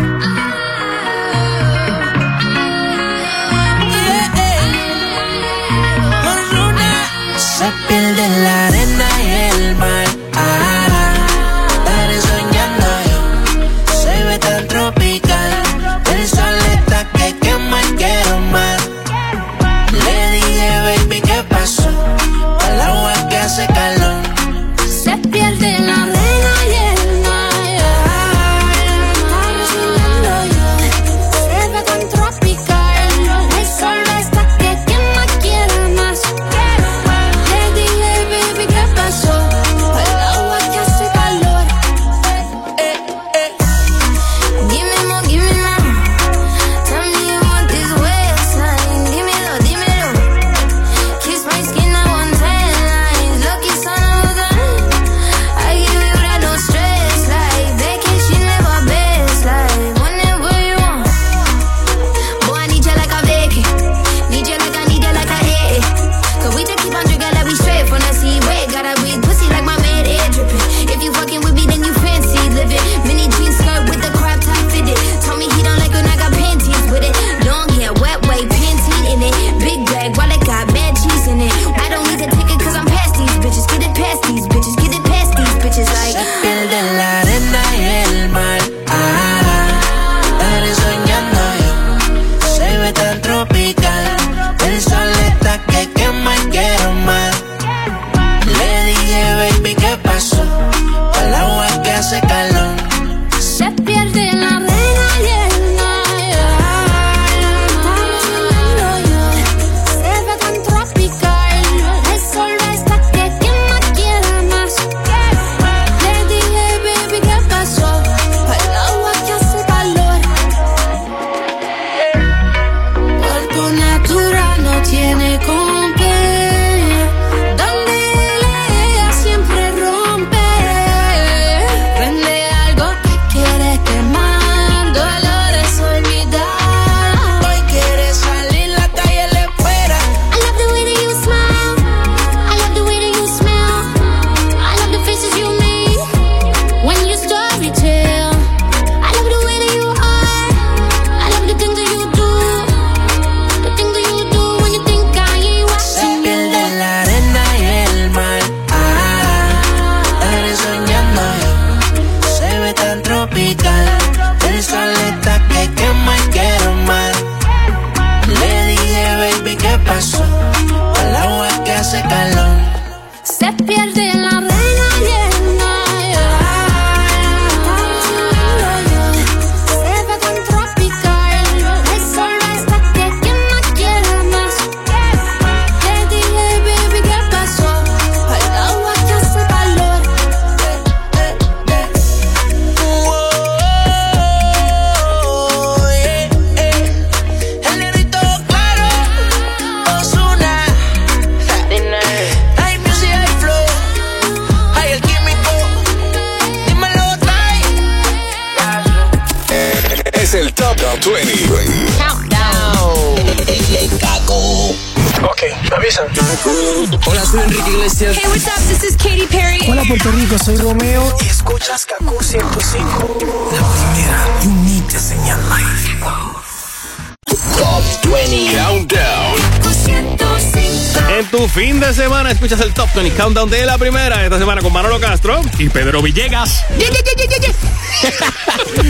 [233.34, 236.64] Countdown de la primera esta semana con Manolo Castro y Pedro Villegas.
[236.78, 237.02] Yeah, yeah,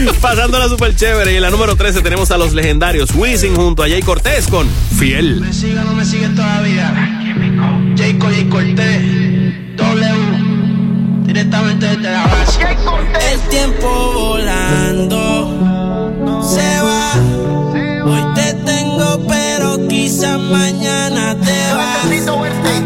[0.02, 1.32] yeah, Pasándola súper chévere.
[1.32, 4.68] Y en la número 13 tenemos a los legendarios Wisin junto a Jay Cortés con
[4.98, 5.40] Fiel.
[5.40, 6.92] Me sigue o no me sigue todavía.
[7.96, 12.60] Jayco, Jay Cortés, W, directamente desde la base.
[13.32, 15.58] El tiempo volando
[16.44, 17.14] se va.
[18.06, 22.83] Hoy te tengo, pero quizás mañana te vas.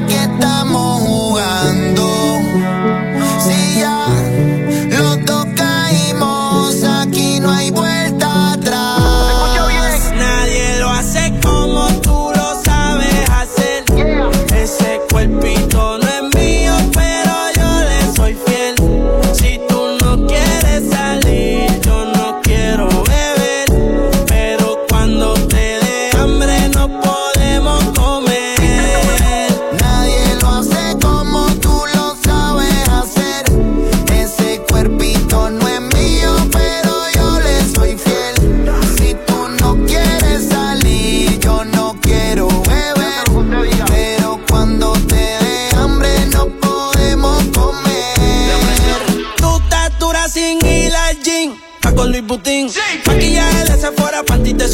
[54.28, 54.66] panty te.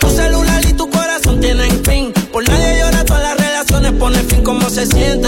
[0.00, 2.12] Tu celular y tu corazón tienen fin.
[2.32, 5.27] Por nadie llora, todas las relaciones ponen fin como se siente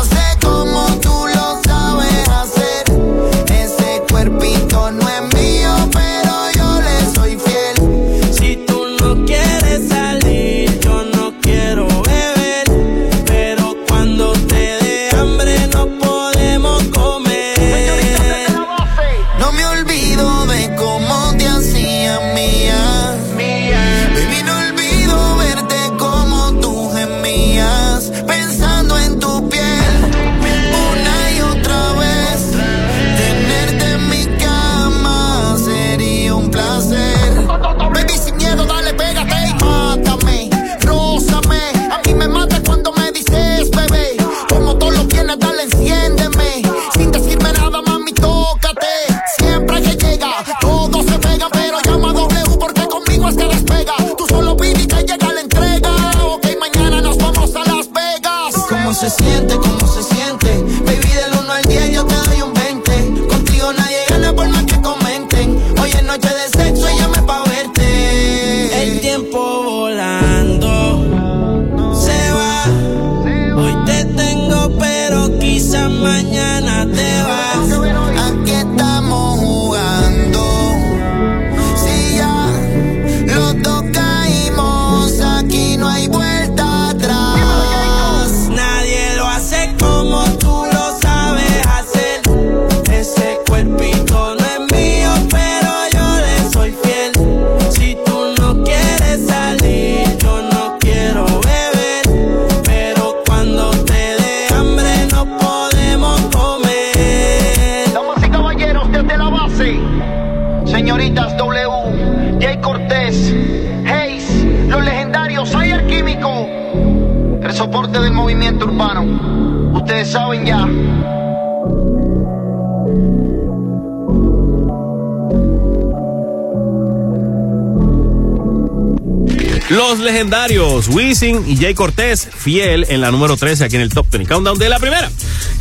[130.21, 134.31] legendarios Wisin y Jay Cortés, fiel en la número 13 aquí en el Top 20
[134.31, 135.09] Countdown de la primera.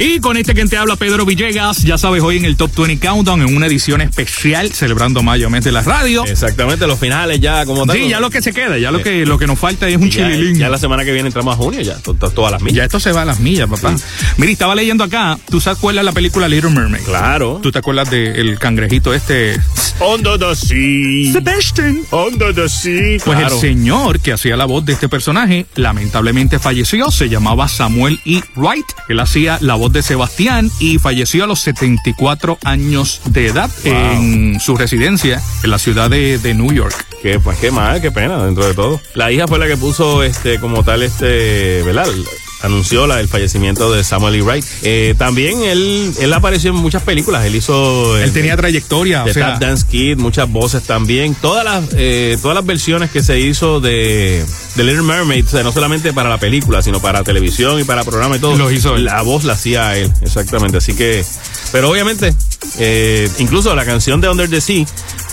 [0.03, 3.07] Y con este quien te habla, Pedro Villegas, ya sabes, hoy en el Top 20
[3.07, 6.24] Countdown, en una edición especial celebrando mayo mes de la radio.
[6.24, 7.98] Exactamente, los finales ya como tal.
[7.98, 10.09] Sí, ya lo que se queda, ya lo que, lo que nos falta es un
[10.09, 10.57] ya, chililín.
[10.57, 12.76] ya la semana que viene entramos a junio, ya, to- to- todas las millas.
[12.78, 13.94] Ya esto se va a las millas, papá.
[14.38, 17.03] Mira, estaba leyendo acá, ¿tú te acuerdas de la película Little Mermaid?
[17.03, 17.61] Claro.
[17.62, 19.61] ¿Tú te acuerdas del cangrejito este?
[20.01, 21.32] Under the sea.
[21.34, 22.01] Sebastian.
[22.11, 23.18] Under the sea.
[23.22, 23.55] Pues Claro.
[23.55, 28.40] el señor que hacía la voz de este personaje lamentablemente falleció, se llamaba Samuel E.
[28.57, 28.86] Wright.
[29.11, 34.61] Él hacía la voz de Sebastián y falleció a los 74 años de edad en
[34.61, 36.95] su residencia en la ciudad de, de New York.
[37.22, 39.01] Que pues qué mal, qué pena dentro de todo.
[39.14, 42.07] La hija fue la que puso este como tal este, ¿verdad?
[42.62, 44.42] Anunció la, el fallecimiento de Samuel E.
[44.42, 44.64] Wright.
[44.82, 47.44] Eh, también él, él apareció en muchas películas.
[47.46, 48.18] Él hizo.
[48.18, 51.34] Él tenía trayectoria, o The sea, Tap Dance Kid, muchas voces también.
[51.34, 54.44] Todas las, eh, todas las versiones que se hizo de,
[54.76, 58.04] de Little Mermaid, o sea, no solamente para la película, sino para televisión y para
[58.04, 58.56] programa y todo.
[58.56, 59.04] Lo hizo él.
[59.04, 60.78] La voz la hacía él, exactamente.
[60.78, 61.24] Así que,
[61.72, 62.34] pero obviamente,
[62.78, 64.84] eh, incluso la canción de Under the Sea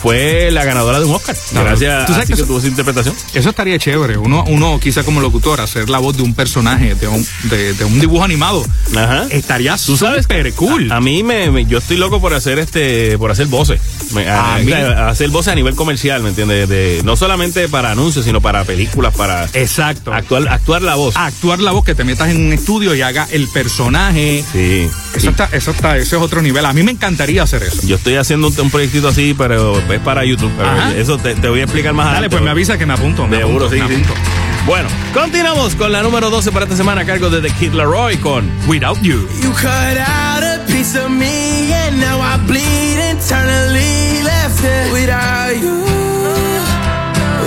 [0.02, 1.36] fue la ganadora de un Oscar.
[1.54, 3.16] Gracias ¿Tú sabes así que eso- tuvo esa interpretación.
[3.34, 4.18] Eso estaría chévere.
[4.18, 7.86] Uno, uno quizá como locutor, hacer la voz de un personaje, de un, de, de
[7.86, 8.66] un dibujo animado.
[8.96, 9.26] Ajá.
[9.30, 10.92] Estaría Tú sabes súper cool.
[10.92, 13.80] A, a mí me, me- yo estoy loco por hacer este, por hacer voces.
[14.14, 16.70] Me- a- A mí- hacer voces a nivel comercial, ¿me entiendes?
[16.70, 20.14] De, no solamente para anuncios, sino para películas, para Exacto.
[20.14, 21.16] actuar, actuar la voz.
[21.18, 24.44] Actuar la voz, que te metas en un estudio y haga el personaje.
[24.52, 24.88] Sí.
[25.16, 26.66] Eso está, eso está, ese es otro nivel.
[26.66, 27.82] A mí me encantaría hacer eso.
[27.86, 30.52] Yo estoy haciendo un, un proyectito así, pero es para YouTube.
[30.62, 30.94] Ajá.
[30.96, 32.36] eso te, te voy a explicar más Dale, adelante.
[32.36, 33.28] pues me avisa que me apunto.
[33.28, 34.04] Me Seguro, apunto, sí, me sí.
[34.04, 34.22] apunto.
[34.66, 38.18] Bueno, continuamos con la número 12 para esta semana a cargo de The Kid Laroi
[38.18, 39.28] con Without You.
[39.42, 44.24] You cut out a piece of me, and now I bleed internally.
[44.24, 45.86] Left it without you,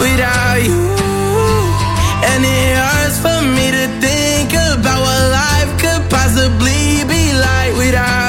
[0.01, 0.91] without you.
[2.23, 7.77] And it hurts for me to think about what life could possibly be like without
[7.77, 8.20] you, without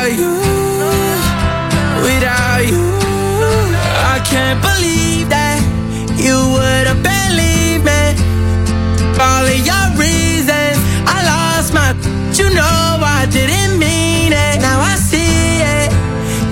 [4.62, 5.60] believe that
[6.18, 8.04] you would have believed me.
[9.18, 11.94] All of your reasons, I lost my.
[12.38, 14.62] You know I didn't mean it.
[14.62, 15.90] Now I see it.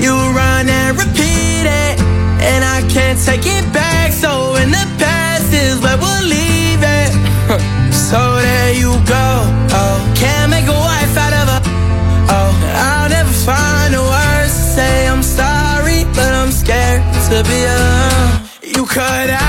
[0.04, 1.96] You run and repeat it,
[2.42, 4.12] and I can't take it back.
[4.12, 7.12] So in the past is where we'll leave it.
[8.10, 9.28] so there you go.
[9.74, 11.60] Oh, can't make a wife out of a.
[12.32, 12.52] Oh,
[12.86, 17.99] I'll never find the words to say I'm sorry, but I'm scared to be alone.
[18.90, 19.49] Cut out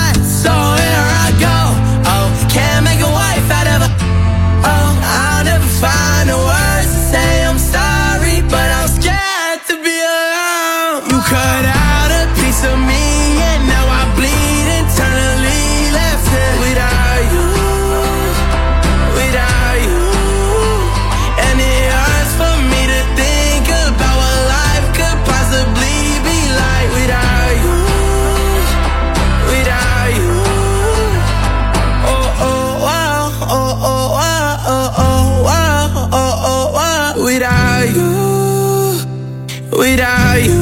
[39.81, 40.53] Without you.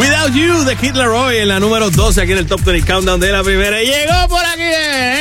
[0.00, 3.20] Without You de Kid Leroy en la número 12 aquí en el Top 20 Countdown
[3.20, 3.80] de la primera.
[3.80, 4.62] Y llegó por aquí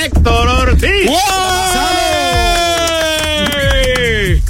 [0.06, 1.12] Héctor Ortiz.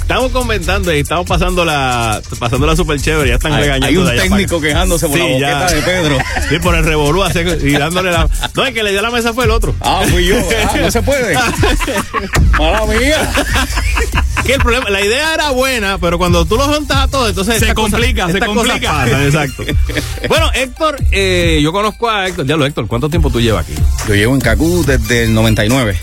[0.00, 3.86] Estamos comentando y estamos pasando la pasando la super chévere, ya están Hay, regañando.
[3.86, 5.54] hay un técnico para quejándose por Sí, la ya.
[5.58, 6.18] boqueta de Pedro.
[6.48, 7.24] Sí, por el revolú
[7.62, 8.28] y dándole la.
[8.54, 9.74] No, el que le dio la mesa fue el otro.
[9.80, 10.36] Ah, fui yo.
[10.64, 11.34] Ah, no se puede.
[12.58, 13.28] Mala mía.
[14.46, 17.58] Que el problema, la idea era buena, pero cuando tú lo juntas a todo, entonces
[17.58, 18.92] Se complica, se estas cosas complica.
[18.92, 19.64] pasan, exacto.
[20.28, 22.46] Bueno, Héctor, eh, yo conozco a Héctor.
[22.46, 23.74] Diablo, Héctor, ¿cuánto tiempo tú llevas aquí?
[24.08, 25.98] Yo llevo en Cacú desde el 99.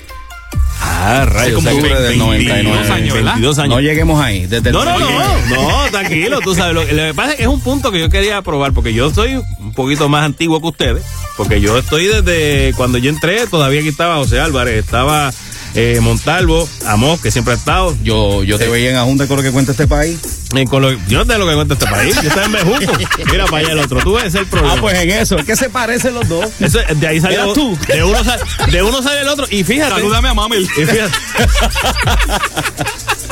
[0.85, 1.55] Ah, rayos.
[1.63, 2.91] Como octubre del 99.
[2.91, 3.33] años, ¿verdad?
[3.33, 3.69] 22 años.
[3.75, 4.45] No lleguemos ahí.
[4.45, 5.41] Desde el No, no, no, 99.
[5.55, 6.73] no, tranquilo, tú sabes.
[6.75, 9.09] Lo, lo que pasa es que es un punto que yo quería probar, porque yo
[9.13, 11.03] soy un poquito más antiguo que ustedes,
[11.37, 15.31] porque yo estoy desde cuando yo entré, todavía aquí estaba José Álvarez, estaba
[15.75, 17.95] eh, Montalvo, Amos, que siempre ha estado.
[18.03, 20.19] Yo, yo te veía en Ajunta con lo que cuenta este país.
[20.53, 22.93] En Colo- yo no sé lo que cuenta este país, yo estaba en Bejuco.
[23.31, 24.75] Mira para allá el otro, tú ves, el problema.
[24.75, 25.37] Ah, pues en eso.
[25.37, 26.45] Es que se parecen los dos.
[26.59, 27.77] Eso, de ahí sale Eras tú.
[27.87, 29.47] De uno, sale, de uno sale el otro.
[29.49, 29.95] Y fíjate.
[29.95, 30.63] Salúdame a Mamel.
[30.63, 31.13] Y fíjate.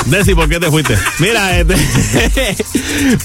[0.06, 0.98] Desi, ¿por qué te fuiste?
[1.20, 1.76] Mira, este.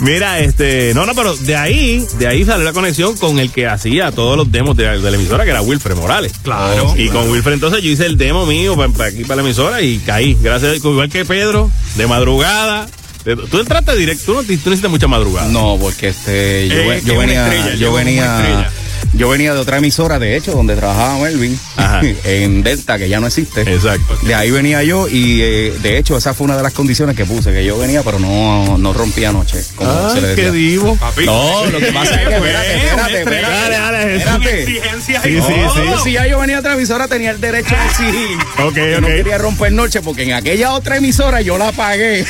[0.00, 0.92] mira, este.
[0.94, 4.36] No, no, pero de ahí, de ahí sale la conexión con el que hacía todos
[4.36, 6.32] los demos de, de la emisora, que era Wilfred Morales.
[6.42, 6.94] Claro.
[6.96, 9.98] Y con Wilfred entonces yo hice el demo mío para, aquí para la emisora y
[10.00, 10.36] caí.
[10.40, 12.86] Gracias, igual que Pedro, de madrugada.
[13.26, 15.48] De- Tú entraste directo, tú no, tú hiciste mucha madrugada.
[15.48, 18.70] No, porque este, yo, Eh, yo venía, estrella, yo venía.
[19.12, 22.00] Yo venía de otra emisora, de hecho, donde trabajaba Melvin, Ajá.
[22.24, 23.62] en Delta, que ya no existe.
[23.62, 24.16] Exacto.
[24.22, 27.24] De ahí venía yo y eh, de hecho esa fue una de las condiciones que
[27.24, 30.44] puse, que yo venía, pero no, no rompía anoche, como se le decía.
[30.44, 30.96] qué divo.
[30.96, 31.24] Papi.
[31.26, 33.52] No, lo que pasa es que, espérate, espérate, espérate.
[33.52, 34.66] Dale, dale, Espérate.
[34.66, 35.74] Sí, sí, todo.
[35.74, 35.80] sí.
[35.90, 38.38] No, si ya yo venía a otra emisora, tenía el derecho a exigir.
[38.64, 42.24] Ok, Yo no quería romper noche porque en aquella otra emisora yo la pagué.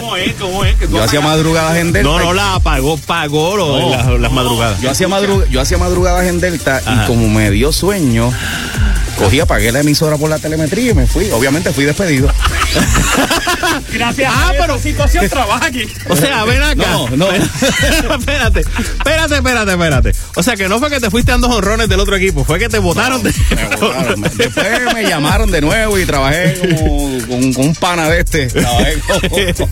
[0.00, 0.34] ¿Cómo es?
[0.34, 0.74] ¿Cómo es?
[0.76, 2.08] Que tú yo hacía madrugadas en Delta.
[2.08, 4.80] No, no la pagó, pagó lo- No, las, las madrugadas.
[4.80, 5.08] Yo hacía,
[5.50, 7.04] yo hacía madrugadas en Delta Ajá.
[7.04, 8.32] y como me dio sueño,
[9.16, 11.30] cogí, apagué la emisora por la telemetría y me fui.
[11.30, 12.30] Obviamente fui despedido.
[13.92, 14.32] Gracias.
[14.34, 15.86] Ah, pero- situación trabaja aquí.
[16.08, 16.84] O sea, ven acá.
[16.90, 17.30] No, no.
[18.18, 20.12] espérate, espérate, espérate, espérate.
[20.36, 22.68] O sea, que no fue que te fuiste dando honrones del otro equipo, fue que
[22.68, 23.32] te votaron de.
[23.54, 24.20] Me botaron.
[24.20, 28.46] Me- Después me llamaron de nuevo y trabajé como, con, con un pana de este.
[28.48, 29.68] Trabajé como,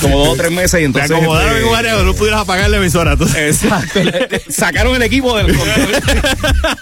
[0.00, 1.10] como dos o tres meses y Te entonces.
[1.12, 3.12] acomodaron este, en un área donde no pudieras apagar la emisora.
[3.12, 3.62] entonces.
[3.62, 4.00] Exacto.
[4.48, 6.02] Sacaron el equipo del control.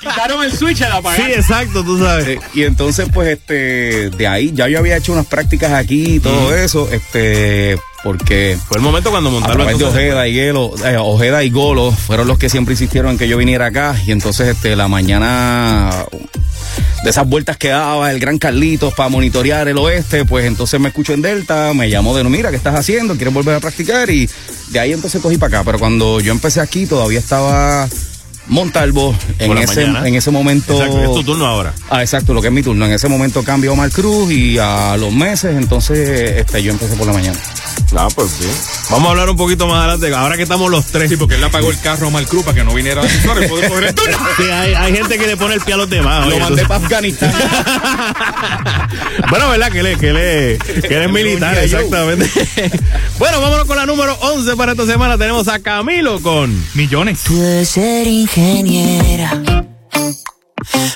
[0.01, 0.87] Quitaron el switch de
[1.17, 2.29] Sí, exacto, tú sabes.
[2.29, 6.21] Eh, y entonces, pues, este, de ahí ya yo había hecho unas prácticas aquí y
[6.21, 10.75] todo eso, este, porque Fue el momento cuando a montaron través de Ojeda y Gelo,
[10.85, 14.13] eh, Ojeda y Golo fueron los que siempre insistieron en que yo viniera acá y
[14.13, 15.91] entonces, este, la mañana
[17.03, 20.89] de esas vueltas que daba el gran Carlitos para monitorear el oeste, pues entonces me
[20.89, 23.15] escucho en Delta, me llamó de no, mira, ¿qué estás haciendo?
[23.15, 24.09] ¿Quieres volver a practicar?
[24.11, 24.29] Y
[24.71, 27.89] de ahí entonces cogí para acá, pero cuando yo empecé aquí todavía estaba
[28.47, 30.75] Montalvo en ese, en ese momento.
[30.75, 31.73] Exacto, es tu turno ahora.
[31.89, 32.85] Ah, exacto, lo que es mi turno.
[32.85, 37.07] En ese momento cambió Omar Cruz y a los meses, entonces este, yo empecé por
[37.07, 37.39] la mañana.
[37.97, 38.47] Ah, pues sí.
[38.91, 41.09] Vamos a hablar un poquito más adelante, ahora que estamos los tres.
[41.11, 43.07] Sí, porque él le apagó el carro a Mal Cruz para que no viniera a
[43.07, 44.17] y poder coger el turno.
[44.37, 46.27] Sí, hay, hay gente que le pone el pie a los demás.
[46.27, 47.33] Lo oye, mandé para Afganistán.
[49.31, 49.71] bueno, ¿verdad?
[49.71, 52.29] Que él, es- que él, es- que es militar, exactamente.
[53.19, 55.17] bueno, vámonos con la número 11 para esta semana.
[55.17, 56.65] Tenemos a Camilo con...
[56.75, 57.21] Millones.
[57.25, 59.41] Tú debes ser ingeniera.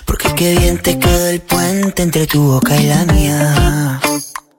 [0.04, 4.00] Porque qué bien te quedó el puente entre tu boca y la mía.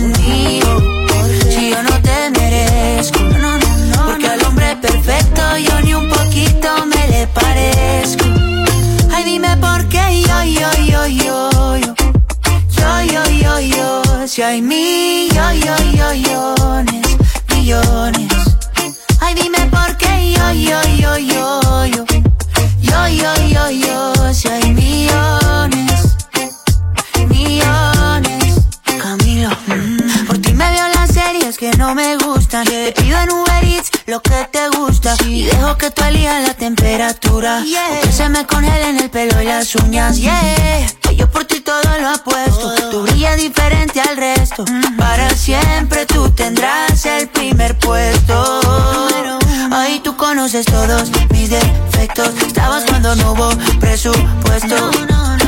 [0.00, 0.80] conmigo.
[1.50, 6.08] Si yo no te merezco, no, no, no, porque al hombre perfecto yo ni un
[6.08, 8.24] poquito me le parezco.
[9.12, 11.94] Ay, dime por qué yo, yo, yo, yo, yo,
[12.76, 15.30] yo, yo, yo, yo, si hay millones.
[19.20, 22.04] Ay, dime por qué yo, yo, yo, yo, yo,
[22.82, 25.39] yo, yo, yo, yo.
[31.56, 32.64] que no me gustan.
[32.66, 32.92] Yeah.
[32.92, 35.16] Te pido en Uber Eats lo que te gusta.
[35.16, 35.40] Sí.
[35.40, 37.62] Y dejo que tú elijas la temperatura.
[37.64, 38.00] Yeah.
[38.02, 40.16] Que se me congelen el pelo y las uñas.
[40.18, 40.86] Yeah.
[41.00, 42.68] Que yo por ti todo lo apuesto.
[42.68, 42.90] Oh.
[42.90, 44.64] Tu brilla diferente al resto.
[44.98, 48.60] Para siempre tú tendrás el primer puesto.
[49.72, 52.30] Ahí tú conoces todos mis defectos.
[52.46, 54.90] Estabas cuando no hubo presupuesto.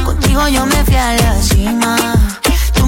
[0.05, 2.42] Contigo yo me fui a la cima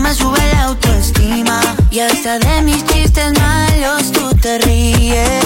[0.04, 1.58] me subes la autoestima.
[1.90, 5.40] Y hasta de mis chistes malos tú te ríes.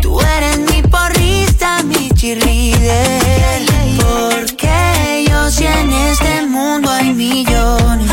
[0.00, 3.62] Tú eres mi porrista, mi cheerleader.
[3.98, 8.08] Porque yo si en este mundo hay millones.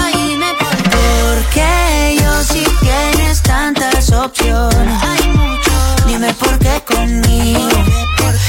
[0.96, 5.00] Porque yo si tienes tantas opciones.
[6.08, 7.70] Dime por qué conmigo.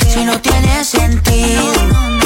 [0.08, 2.25] Si no tiene sentido.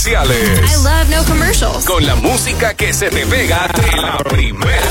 [0.00, 0.70] comerciales.
[0.70, 1.84] I love no commercials.
[1.84, 4.82] Con la música que se te pega de la primera.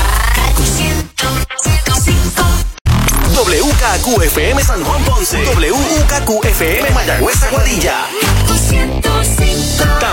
[3.34, 5.42] WKQFM San Juan Ponce.
[5.44, 8.06] WKQFM Mayagüez Aguadilla.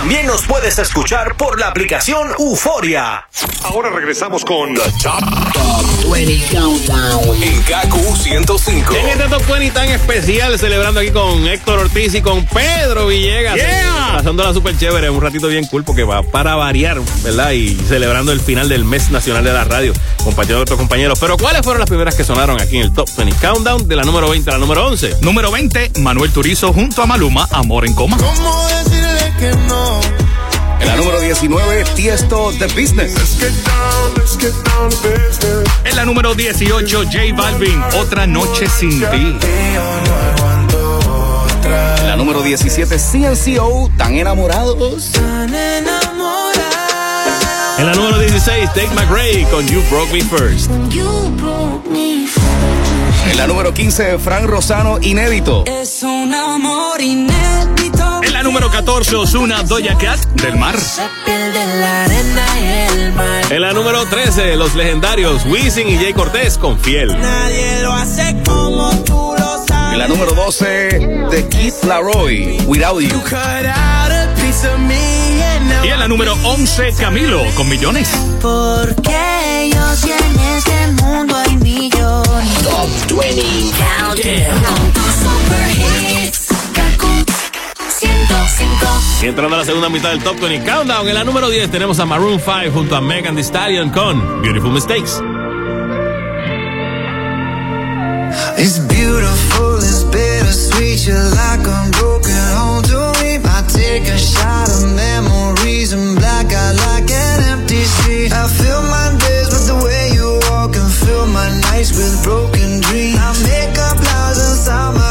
[0.07, 3.27] También nos puedes escuchar por la aplicación Euforia.
[3.65, 7.43] Ahora regresamos con The Top, 20 Countdown.
[7.43, 8.95] En KQ 105.
[8.95, 13.55] En este Top 20 tan especial, celebrando aquí con Héctor Ortiz y con Pedro Villegas.
[13.55, 14.13] Yeah.
[14.13, 17.51] Pasándola súper chévere, un ratito bien cool porque va para variar, ¿verdad?
[17.51, 19.91] Y celebrando el final del mes nacional de la radio,
[20.23, 21.19] compartiendo con otros compañeros.
[21.19, 24.03] Pero ¿cuáles fueron las primeras que sonaron aquí en el Top 20 Countdown de la
[24.03, 25.17] número 20 a la número 11?
[25.19, 28.15] Número 20, Manuel Turizo junto a Maluma, Amor en Coma.
[28.15, 28.69] ¿Cómo
[29.37, 30.01] que no?
[30.79, 33.13] En la número 19, Tiesto The Business.
[35.83, 39.37] En la número 18, J Balvin, Otra Noche Sin Ti.
[41.99, 45.11] En la número 17, CNCO, Tan Enamorados.
[47.77, 50.71] En la número 16, Take McRae con You Broke Me First.
[50.89, 52.27] You broke me
[53.29, 55.63] En la número 15, Frank Rosano, Inédito.
[55.65, 57.56] Es un amor inédito.
[58.47, 60.77] En la número 14, Osuna, Doja Cat, Del Mar.
[63.49, 67.09] En la número 13, los legendarios Wisin y Jay Cortés con Fiel.
[67.19, 69.93] Nadie lo hace como tú lo sabes.
[69.93, 73.21] En la número 12, The Keith Laroi, Without You.
[75.83, 78.09] Y en la número 11, Camilo, con millones.
[78.41, 82.63] Porque yo si en este mundo hay millones.
[82.63, 83.43] Top 20
[83.99, 85.96] Countdown.
[89.21, 91.99] Y entrando a la segunda mitad del Top 20 Countdown, en la número 10 tenemos
[91.99, 95.21] a Maroon 5 junto a Megan Thee Stallion con Beautiful Mistakes.
[98.57, 101.05] It's beautiful, it's bittersweet.
[101.07, 103.37] You're like a broken home to me.
[103.37, 108.31] I take a shot of memories and black out like an empty street.
[108.33, 112.81] I fill my days with the way you walk and fill my nights with broken
[112.81, 113.17] dreams.
[113.17, 115.06] I make up lies inside my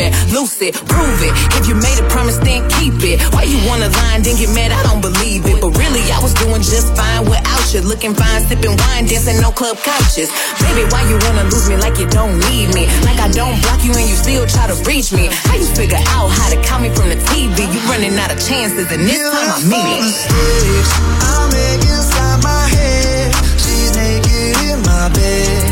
[0.00, 0.40] if you're.
[0.40, 1.32] Lucid, prove it.
[1.60, 3.20] If you made a promise, then keep it.
[3.34, 4.72] Why you wanna lie then get mad?
[4.72, 5.60] I don't believe it.
[5.60, 7.80] But really, I was doing just fine without you.
[7.82, 10.32] Looking fine, sipping wine, dancing no club couches.
[10.64, 12.88] Baby, why you wanna lose me like you don't need me?
[13.04, 15.28] Like I don't block you and you still try to reach me.
[15.28, 17.68] How you figure out how to call me from the TV?
[17.68, 20.86] You running out of chances, and this time I mean it.
[21.20, 23.34] I make inside my head.
[23.60, 25.69] She's naked in my bed.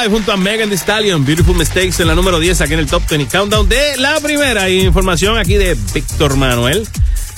[0.00, 2.78] Maroon 5 junto a Megan Thee Stallion, Beautiful Mistakes en la número 10 aquí en
[2.78, 4.70] el Top 20 Countdown de la primera.
[4.70, 6.86] Información aquí de Víctor Manuel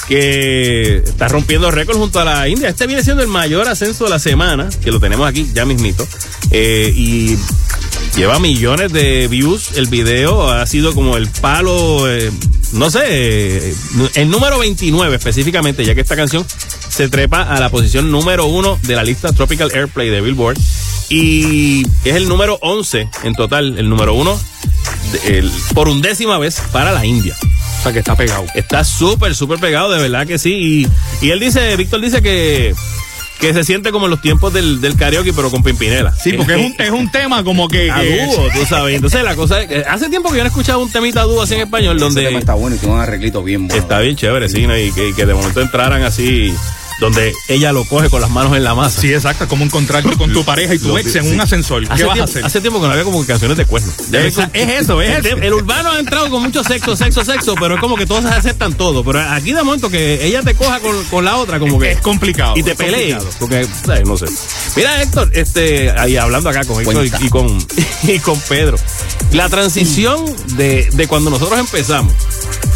[0.07, 2.69] que está rompiendo récords junto a la India.
[2.69, 6.07] Este viene siendo el mayor ascenso de la semana, que lo tenemos aquí ya mismito.
[6.51, 7.37] Eh, y
[8.17, 9.77] lleva millones de views.
[9.77, 12.31] El video ha sido como el palo, eh,
[12.73, 13.75] no sé, eh,
[14.15, 16.47] el número 29 específicamente, ya que esta canción
[16.89, 20.59] se trepa a la posición número uno de la lista Tropical Airplay de Billboard.
[21.13, 24.41] Y es el número 11 en total, el número uno
[25.13, 27.37] de- el- por undécima vez para la India.
[27.81, 28.45] O sea que está pegado.
[28.55, 30.87] Está súper, súper pegado, de verdad que sí.
[31.21, 32.75] Y, y él dice, Víctor dice que,
[33.41, 36.13] que se siente como en los tiempos del, del karaoke, pero con Pimpinela.
[36.15, 37.91] Sí, porque es un, es un tema como que.
[37.91, 38.95] A dúo, tú sabes.
[38.95, 41.43] Entonces la cosa es que hace tiempo que yo no he escuchado un temita dúo
[41.43, 43.83] así en español Ese donde tema está bueno y tiene un arreglito bien bueno.
[43.83, 44.79] está bien chévere, sí, ¿no?
[44.79, 46.55] y, que, y que de momento entraran así,
[47.03, 49.01] donde ella lo coge con las manos en la masa.
[49.01, 51.31] Sí, exacto, como encontrarte con tu pareja y tu ex en sí.
[51.31, 51.87] un ascensor.
[51.87, 52.45] ¿Qué Hace vas a hacer?
[52.45, 53.95] hace tiempo que no había como que canciones de cuernos.
[54.11, 55.37] Ya Esa- ves, es eso, es el, eso.
[55.39, 58.75] el urbano ha entrado con mucho sexo, sexo, sexo, pero es como que todos aceptan
[58.75, 59.05] todo.
[59.05, 61.93] Pero aquí de momento que ella te coja con, con la otra, como que.
[61.93, 62.55] Es complicado.
[62.57, 63.15] Y te es pelee.
[63.17, 63.29] complicado.
[63.39, 64.07] Porque, ¿sabes?
[64.09, 64.27] no sé.
[64.77, 67.59] Mira, Héctor, este, ahí hablando acá con Héctor y, y con,
[68.05, 68.77] y con Pedro.
[69.33, 70.25] La transición
[70.57, 72.13] de, de cuando nosotros empezamos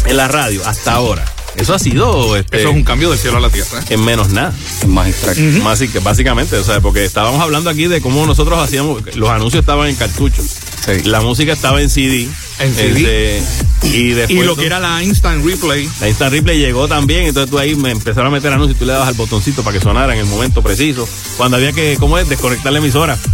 [0.05, 1.25] en la radio hasta ahora,
[1.57, 2.35] eso ha sido.
[2.37, 3.79] Este, Eso es un cambio del cielo a la tierra.
[3.81, 3.85] ¿eh?
[3.93, 4.53] en menos nada.
[4.81, 5.35] Es magistral.
[5.63, 9.87] Básic- básicamente, o sea, porque estábamos hablando aquí de cómo nosotros hacíamos, los anuncios estaban
[9.89, 10.45] en cartuchos,
[10.85, 11.03] Sí.
[11.03, 12.27] la música estaba en CD,
[12.59, 13.37] En CD.
[13.37, 15.87] este, y después Y lo tú- que era la instant replay.
[16.01, 18.85] la Instant Replay llegó también, entonces tú ahí me empezaron a meter anuncios y tú
[18.85, 22.17] le dabas al botoncito para que sonara en el momento preciso, cuando había que, ¿cómo
[22.17, 22.27] es?
[22.27, 23.17] Desconectar la emisora.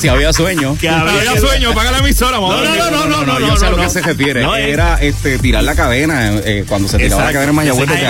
[0.00, 0.76] Si había sueño.
[0.80, 2.38] Que Había sueño, paga la emisora.
[2.38, 3.82] vamos a No, no, no, no, no, yo sé a lo no.
[3.82, 4.42] que se refiere.
[4.70, 7.56] Era este, tirar la cadena eh, cuando se tiraba la cadena en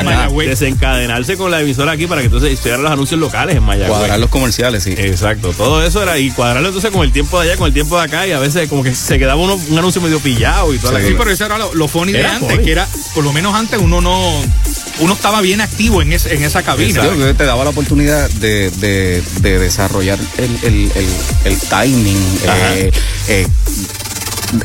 [0.04, 0.48] Mayagüez.
[0.48, 3.90] Desencadenarse con la emisora aquí para que entonces estuvieran los anuncios locales en Mayagüez.
[3.98, 4.94] Cuadrar los comerciales, sí.
[4.96, 7.96] Exacto, todo eso era y cuadrarlo entonces con el tiempo de allá, con el tiempo
[7.98, 10.78] de acá y a veces como que se quedaba uno, un anuncio medio pillado y
[10.78, 11.18] toda la Sí, cosa.
[11.18, 12.64] pero eso era lo, lo funny de Era antes, funny.
[12.64, 14.42] que era, por lo menos antes uno no,
[15.00, 17.02] uno estaba bien activo en, ese- en esa cabina.
[17.04, 21.06] Yo te daba la oportunidad de, de, de desarrollar el, el, el,
[21.44, 22.38] el timing.
[22.46, 22.74] Ajá.
[22.76, 22.92] eh,
[23.28, 23.46] eh,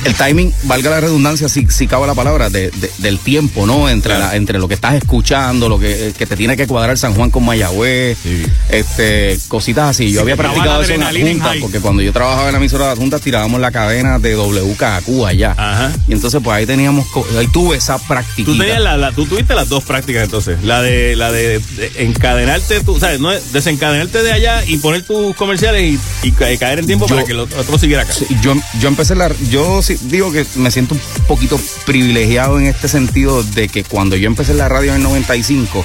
[0.06, 3.90] el timing, valga la redundancia, si, si cabe la palabra, de, de- del tiempo, ¿no?
[3.90, 4.28] Entre, Claro.
[4.32, 7.30] la- entre lo que estás escuchando, lo que, que te tiene que cuadrar San Juan
[7.32, 8.44] con Mayagüez, Sí.
[8.70, 10.12] este, cositas así.
[10.12, 11.62] Yo había practicado eso en la adrenalina en Junta, high.
[11.62, 15.26] porque cuando yo trabajaba en la emisora de la Junta tirábamos la cadena de WKQ
[15.26, 15.52] allá.
[15.58, 15.92] Ajá.
[16.08, 17.08] Y entonces pues ahí teníamos,
[17.38, 18.46] ahí tuve esa práctica.
[18.52, 20.62] Tú, tenías la, la- tú tuviste las dos prácticas entonces.
[20.64, 23.20] La de la de, de encadenarte, tú, ¿sabes?
[23.20, 27.08] No, es desencadenarte de allá y poner tus comerciales y, y ca- caer en tiempo
[27.08, 28.14] Yo- para que el otro siguiera acá.
[28.14, 32.68] Sí, yo, yo empecé la, yo yo digo que me siento un poquito privilegiado en
[32.68, 35.84] este sentido de que cuando yo empecé en la radio en el 95,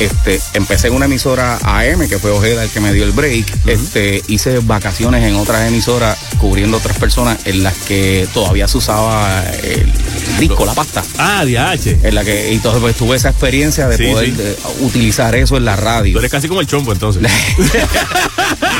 [0.00, 3.46] este, empecé en una emisora AM, que fue Ojeda el que me dio el break.
[3.66, 9.42] Este, hice vacaciones en otras emisoras cubriendo otras personas en las que todavía se usaba
[9.62, 9.92] el
[10.38, 11.02] disco, la pasta.
[11.18, 11.98] Ah, DH.
[12.06, 14.32] En la que, y entonces pues tuve esa experiencia de Sí, poder sí.
[14.32, 16.12] de, utilizar eso en la radio.
[16.12, 17.22] Tú eres casi como el chompo entonces.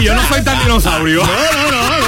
[0.00, 1.22] Y yo no soy tan dinosaurio.
[1.24, 2.06] No, no, no, no.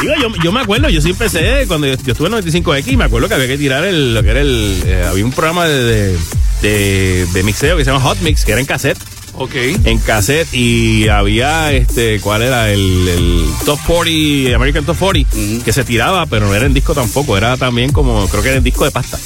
[0.00, 3.04] Digo, yo, yo me acuerdo, yo sí empecé cuando yo, yo estuve en 95X, me
[3.04, 5.82] acuerdo que había que tirar el, lo que era el, eh, había un programa de,
[5.84, 6.18] de,
[6.62, 8.98] de- de mixeo que se llama Hot Mix, que era en cassette.
[9.34, 9.54] Ok.
[9.84, 12.70] En cassette y había este, ¿cuál era?
[12.70, 16.92] El, el Top 40, American Top 40, que se tiraba, pero no era en disco
[16.94, 19.18] tampoco, era también como, creo que era en disco de pasta.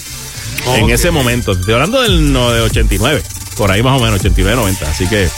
[0.76, 3.22] En ese momento, estoy hablando del no, de 89,
[3.57, 5.29] por ahí más o menos, 89, 90, así que...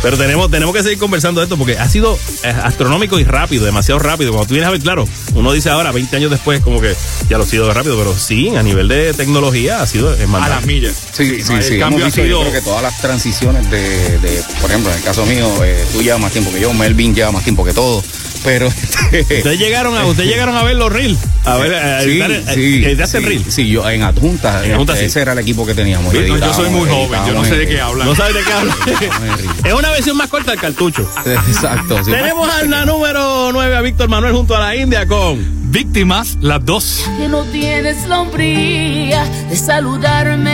[0.00, 3.64] Pero tenemos, tenemos que seguir conversando de esto porque ha sido eh, astronómico y rápido,
[3.64, 4.30] demasiado rápido.
[4.30, 6.94] Cuando tú vienes a ver, claro, uno dice ahora, 20 años después, como que
[7.28, 10.10] ya lo ha sido rápido, pero sí, a nivel de tecnología ha sido
[10.40, 10.94] A las millas.
[11.12, 11.78] Sí, sí, el sí.
[11.80, 14.92] cambio Hemos ha visto, sido- yo creo que todas las transiciones de, de, por ejemplo,
[14.92, 17.64] en el caso mío, eh, tú llevas más tiempo que yo, Melvin lleva más tiempo
[17.64, 18.04] que todo,
[18.44, 18.68] pero...
[19.12, 22.32] este, Ustedes llegaron a, ustedes llegaron a ver los reels, a ver, a Sí, editar-
[22.48, 23.44] a- sí, editaste el sí, reel.
[23.48, 25.10] Sí, yo en adjunta, En adjunta, este, sí.
[25.10, 26.12] ese era el equipo que teníamos.
[26.12, 28.06] Sí, no, yo soy muy joven, yo no sé de qué hablan.
[28.06, 28.50] No sabes de qué
[29.20, 29.48] reel.
[29.64, 31.08] es una versión más corta del cartucho.
[31.26, 32.10] Exacto, sí.
[32.10, 36.64] Tenemos a la número 9 a Víctor Manuel junto a la India con Víctimas, las
[36.64, 37.04] dos.
[37.18, 39.56] que no tienes la hombría de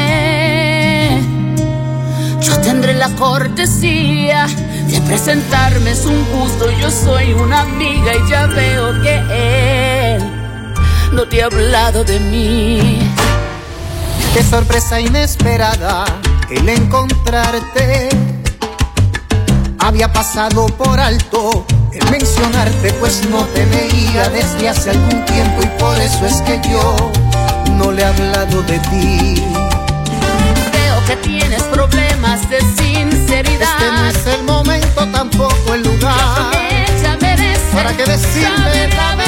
[0.04, 1.20] saludarme.
[2.40, 4.46] Yo tendré la cortesía
[4.88, 10.34] de presentarme, es un gusto, yo soy una amiga y ya veo que él
[11.12, 12.98] no te ha hablado de mí.
[14.34, 16.04] Qué sorpresa inesperada
[16.50, 18.08] el encontrarte.
[19.78, 25.66] Había pasado por alto el mencionarte, pues no te veía desde hace algún tiempo y
[25.78, 27.12] por eso es que yo
[27.76, 29.42] no le he hablado de ti.
[30.72, 33.78] Veo que tienes problemas de sinceridad.
[33.78, 34.63] Este no es el momento,
[35.06, 36.14] tampoco el lugar.
[37.72, 37.96] ¿Para
[38.50, 39.23] la verdad?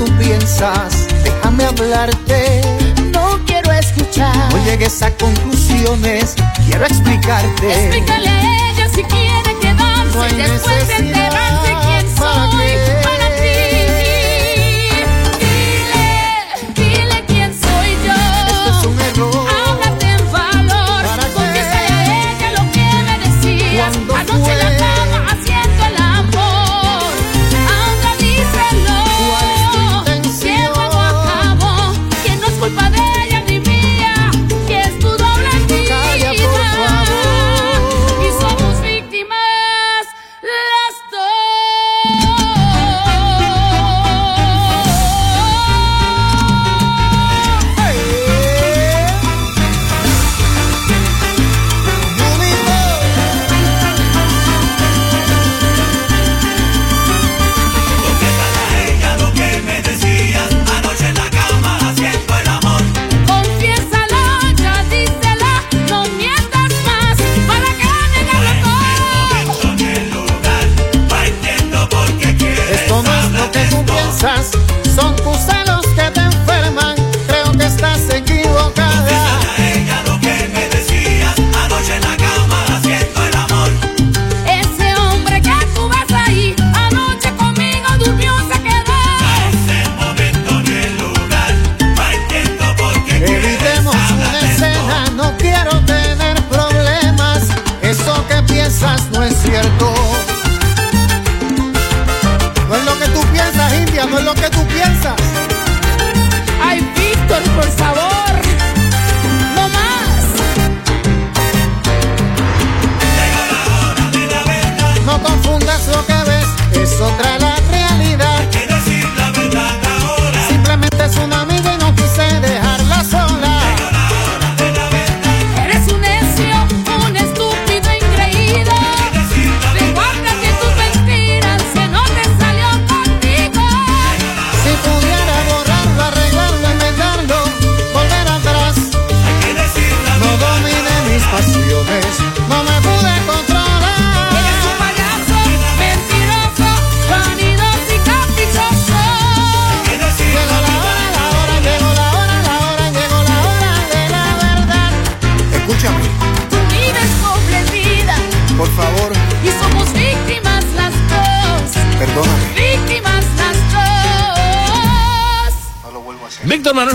[0.00, 1.06] Tú piensas.
[1.22, 2.62] Déjame hablarte.
[3.12, 4.34] No quiero escuchar.
[4.52, 6.34] No llegues a conclusiones.
[6.66, 7.86] Quiero explicarte.
[7.86, 11.14] Explícale a ella si quiere quedarse No hay después de quién
[12.16, 12.89] ¿Para soy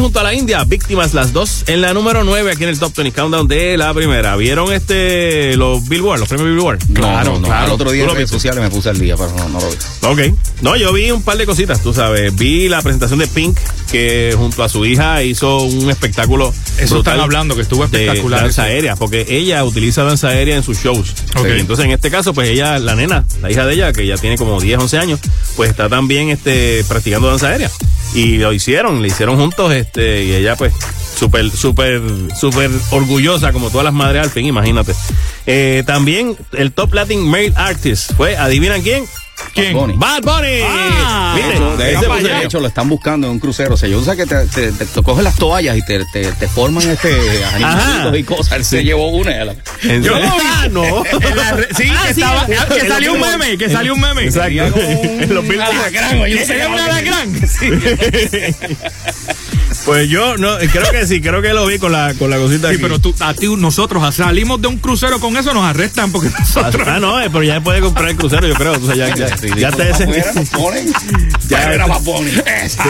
[0.05, 2.95] junto a la India, víctimas las dos en la número 9 aquí en el Top
[2.95, 4.35] 20 Countdown de la primera.
[4.35, 6.77] ¿Vieron este los Billboard, los premios Billboard?
[6.93, 9.59] Claro, no, Al otro día en redes sociales me puse al día, pero no, no
[9.59, 10.29] lo vi.
[10.29, 10.35] Ok.
[10.61, 12.35] No, yo vi un par de cositas, tú sabes.
[12.35, 13.57] Vi la presentación de Pink,
[13.91, 16.53] que junto a su hija hizo un espectáculo.
[16.77, 18.73] Eso están hablando, que estuvo de espectacular danza eso.
[18.73, 21.15] aérea, porque ella utiliza danza aérea en sus shows.
[21.35, 21.47] Ok.
[21.47, 24.17] Y entonces, en este caso, pues ella, la nena, la hija de ella, que ya
[24.17, 25.19] tiene como 10, 11 años,
[25.55, 27.71] pues está también este, practicando danza aérea.
[28.15, 30.73] Y lo hicieron, le hicieron juntos, este, y ella, pues,
[31.19, 32.01] súper, súper,
[32.39, 34.93] súper orgullosa, como todas las madres al fin, imagínate.
[35.45, 39.05] Eh, también el Top Latin Male Artist fue, ¿adivinan quién?
[39.53, 39.73] ¿Quién?
[39.73, 39.95] Bad Bunny.
[39.97, 40.59] Bad Bunny.
[40.63, 41.35] Ah.
[41.35, 42.37] De hecho, de Ese hecho, puse de yo.
[42.41, 43.73] hecho, lo están buscando en un crucero.
[43.73, 46.31] O sea, yo sé que te, te, te- te cogen las toallas y te, te,
[46.31, 47.13] te forman este
[47.53, 48.53] animalitos y cosas.
[48.53, 49.31] Él se llevó una.
[49.31, 50.29] y a la- ¿En Yo serio?
[50.29, 50.45] lo vi.
[50.45, 51.03] Ah, no.
[51.35, 54.23] La sí, Ah, que, sí, estaba- en- que salió un meme, que salió un meme.
[54.25, 54.77] Exacto.
[54.77, 55.71] En los Un Billboard.
[55.77, 56.45] alacrán, oye,
[59.85, 62.69] Pues yo no, creo que sí, creo que lo vi con la, con la cosita
[62.69, 62.81] Sí, aquí.
[62.81, 66.87] pero tú, a ti, nosotros salimos de un crucero con eso, nos arrestan porque nosotros.
[66.87, 68.73] Ah, no, eh, pero ya puede comprar el crucero, yo creo.
[68.73, 70.05] O sea, ya, ya, Sí, ya sí, te ese.
[71.49, 72.31] Ya era Bad Bunny.
[72.31, 72.39] Sí,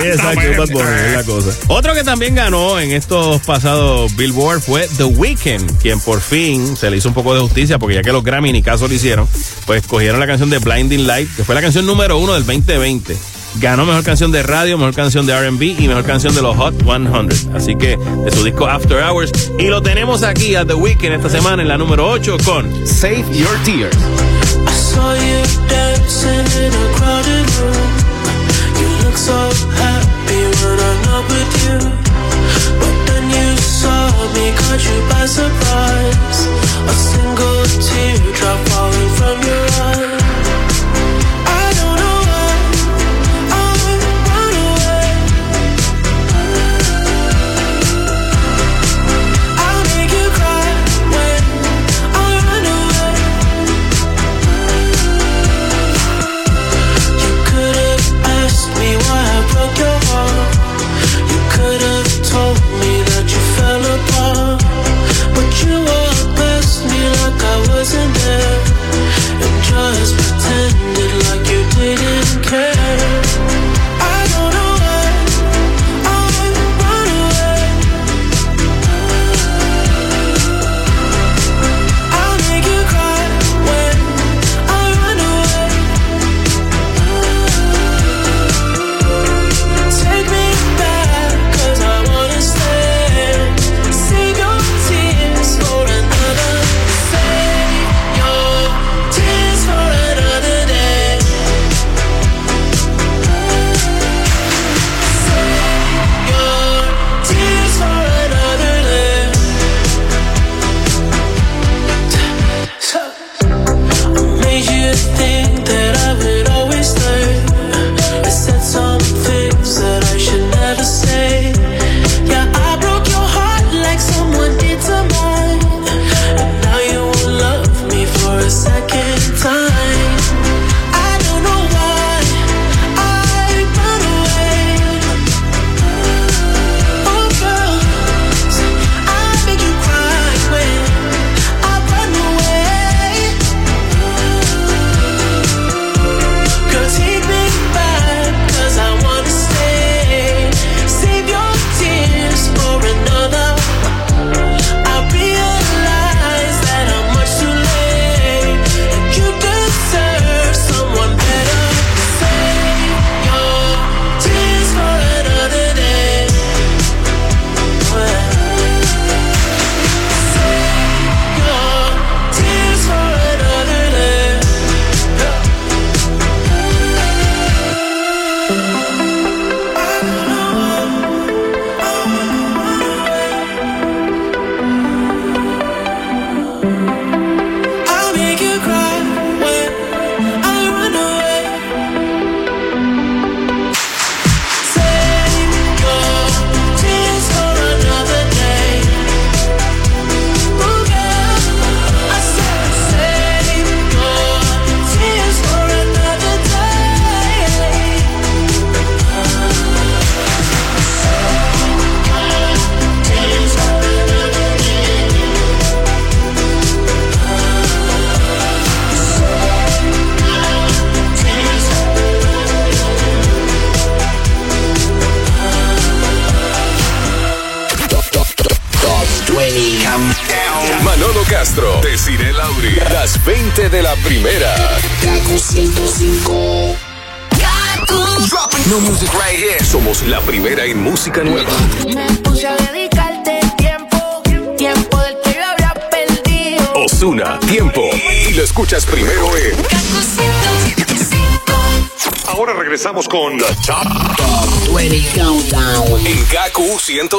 [0.05, 1.49] exacto, Bad Bunny, es la cosa.
[1.67, 6.89] Otro que también ganó en estos pasados Billboard fue The Weeknd, quien por fin se
[6.89, 9.27] le hizo un poco de justicia, porque ya que los Grammy ni caso le hicieron,
[9.65, 13.17] pues cogieron la canción de Blinding Light, que fue la canción número uno del 2020.
[13.60, 16.76] Ganó mejor canción de radio, mejor canción de RB y mejor canción de los Hot
[16.84, 17.56] 100.
[17.56, 19.32] Así que de su disco After Hours.
[19.57, 23.26] Y lo tenemos aquí a The Weeknd esta semana en la número 8 con Save
[23.34, 23.95] Your Tears.
[23.95, 27.91] I saw you dancing in a crowded room.
[28.80, 29.34] You look so
[29.77, 31.77] happy when I'm with you.
[32.80, 36.48] But then you saw me, caught you by surprise.
[36.88, 40.15] A single teardrop falling from your eye.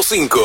[0.06, 0.40] 105.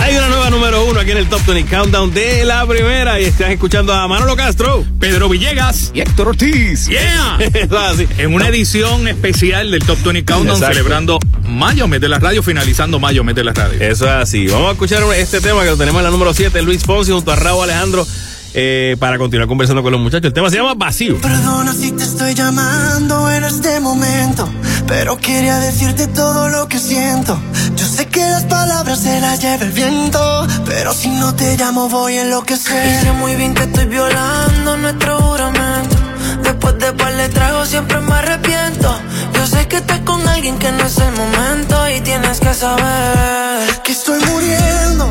[0.00, 3.24] Hay una nueva número uno aquí en el Top 20 Countdown de la primera y
[3.26, 4.84] estás escuchando a Manolo Castro.
[4.98, 5.92] Pedro Villegas.
[5.94, 6.88] Y Héctor Ortiz.
[6.88, 7.38] Yeah.
[7.38, 8.08] Eso es así.
[8.18, 10.74] En una edición especial del Top 20 Countdown Exacto.
[10.74, 11.18] celebrando
[11.48, 13.80] Mayo Mes de la Radio, finalizando Mayo Mes de la Radio.
[13.80, 14.48] Eso es así.
[14.48, 17.30] Vamos a escuchar este tema que lo tenemos en la número 7, Luis Fonsi junto
[17.30, 18.04] a Raúl Alejandro,
[18.54, 20.26] eh, para continuar conversando con los muchachos.
[20.26, 21.20] El tema se llama Vacío.
[21.20, 24.52] Perdona si te estoy llamando en este momento,
[24.88, 27.40] pero quería decirte todo lo que siento.
[28.14, 32.16] Sé que las palabras se las lleva el viento, pero si no te llamo voy
[32.16, 33.00] a enloquecer.
[33.02, 35.96] Sé muy bien que estoy violando nuestro juramento.
[36.44, 38.94] Después de par de tragos siempre me arrepiento.
[39.34, 43.82] Yo sé que estás con alguien que no es el momento y tienes que saber
[43.82, 45.10] que estoy muriendo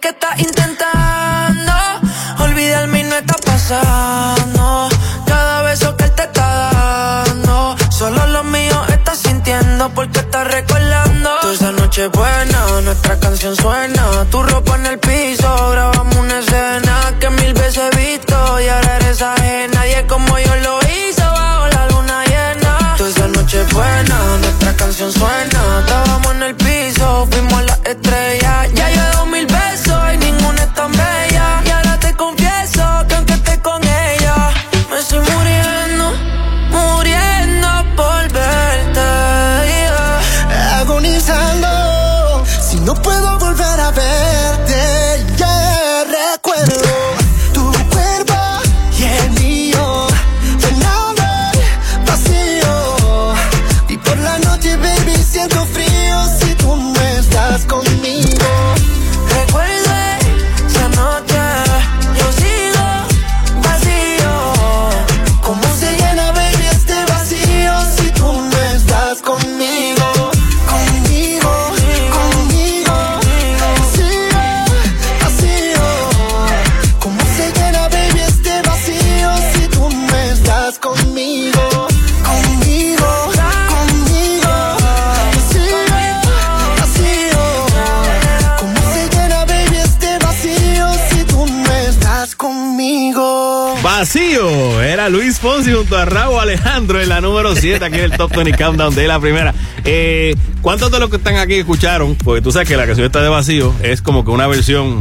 [0.00, 1.72] Que estás intentando
[2.38, 4.88] olvidarme y no está pasando.
[5.26, 11.30] Cada beso que él te está dando, solo lo mío estás sintiendo porque estás recordando.
[11.40, 14.24] Toda esa noche buena, nuestra canción suena.
[14.30, 18.96] Tu ropa en el piso, grabamos una escena que mil veces he visto y ahora
[18.96, 19.74] eres ajena.
[19.74, 20.47] Nadie como yo
[95.28, 98.56] Luis Fonsi junto a Raúl Alejandro en la número 7 aquí en el Top 20
[98.56, 99.52] Countdown de la primera.
[99.84, 102.14] Eh, ¿Cuántos de los que están aquí escucharon?
[102.14, 104.98] Porque tú sabes que la canción está de Vacío es como que una versión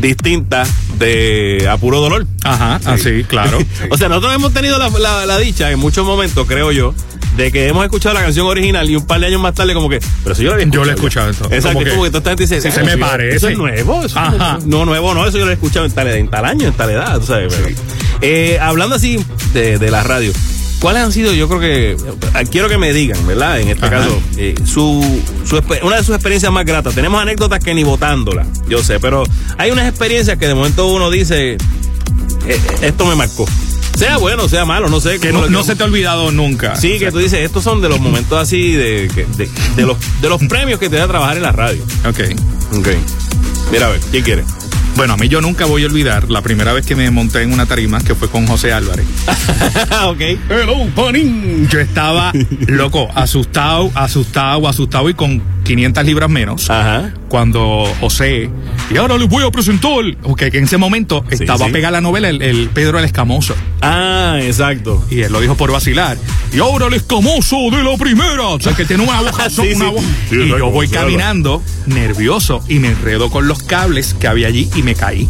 [0.00, 0.64] distinta
[0.98, 2.26] de A Puro Dolor.
[2.44, 3.58] Ajá, así, claro.
[3.90, 6.94] o sea, nosotros hemos tenido la, la- la dicha en muchos momentos, creo yo,
[7.36, 9.90] de que hemos escuchado la canción original y un par de años más tarde como
[9.90, 11.28] que, pero si yo la había Yo la he escuchado.
[11.28, 11.54] escuchado eso.
[11.54, 13.36] Exacto, Como que- como que toda esta gente dice, Sí, "Ah, se me parece".
[13.36, 14.02] Eso es nuevo.
[14.02, 14.58] Eso Ajá.
[14.64, 16.88] No, nuevo no, eso yo lo he escuchado en tal, en tal año, en tal
[16.88, 17.52] edad, tú sabes.
[17.54, 17.76] pero-
[18.24, 19.18] Eh, hablando así
[19.52, 20.32] de, de la radio,
[20.80, 23.60] ¿cuáles han sido, yo creo que, eh, quiero que me digan, ¿verdad?
[23.60, 23.98] En este Ajá.
[23.98, 26.94] caso, eh, su, su una de sus experiencias más gratas.
[26.94, 29.24] Tenemos anécdotas que ni votándola, yo sé, pero
[29.58, 31.52] hay unas experiencias que de momento uno dice,
[32.46, 33.46] eh, esto me marcó.
[33.96, 35.20] Sea bueno, sea malo, no sé.
[35.20, 36.74] Que no, no se te ha olvidado nunca.
[36.76, 39.06] Sí, que tú dices, estos son de los momentos así de,
[39.36, 41.84] de, de los, de los premios que te da trabajar en la radio.
[42.08, 42.20] Ok.
[42.78, 42.88] Ok.
[43.70, 44.44] Mira, a ver, ¿quién quiere?
[44.96, 47.52] Bueno, a mí yo nunca voy a olvidar la primera vez que me monté en
[47.52, 49.06] una tarima, que fue con José Álvarez.
[50.04, 50.20] ok.
[50.50, 51.66] Hello, panín.
[51.68, 52.32] Yo estaba
[52.66, 56.70] loco, asustado, asustado, asustado y con 500 libras menos.
[56.70, 57.14] Ajá.
[57.28, 58.50] Cuando José,
[58.92, 59.90] y ahora les voy a presentar,
[60.22, 61.72] porque que en ese momento estaba sí.
[61.72, 63.54] pegada la novela el, el Pedro el Escamoso.
[63.80, 65.04] Ah, exacto.
[65.10, 66.16] Y él lo dijo por vacilar.
[66.52, 68.48] Y ahora el Escamoso de la primera.
[68.48, 69.52] O sea, que tiene una voz.
[69.52, 69.92] Sí, una sí.
[69.94, 74.48] voz- Sí, y yo voy caminando nervioso y me enredo con los cables que había
[74.48, 75.28] allí y me caí.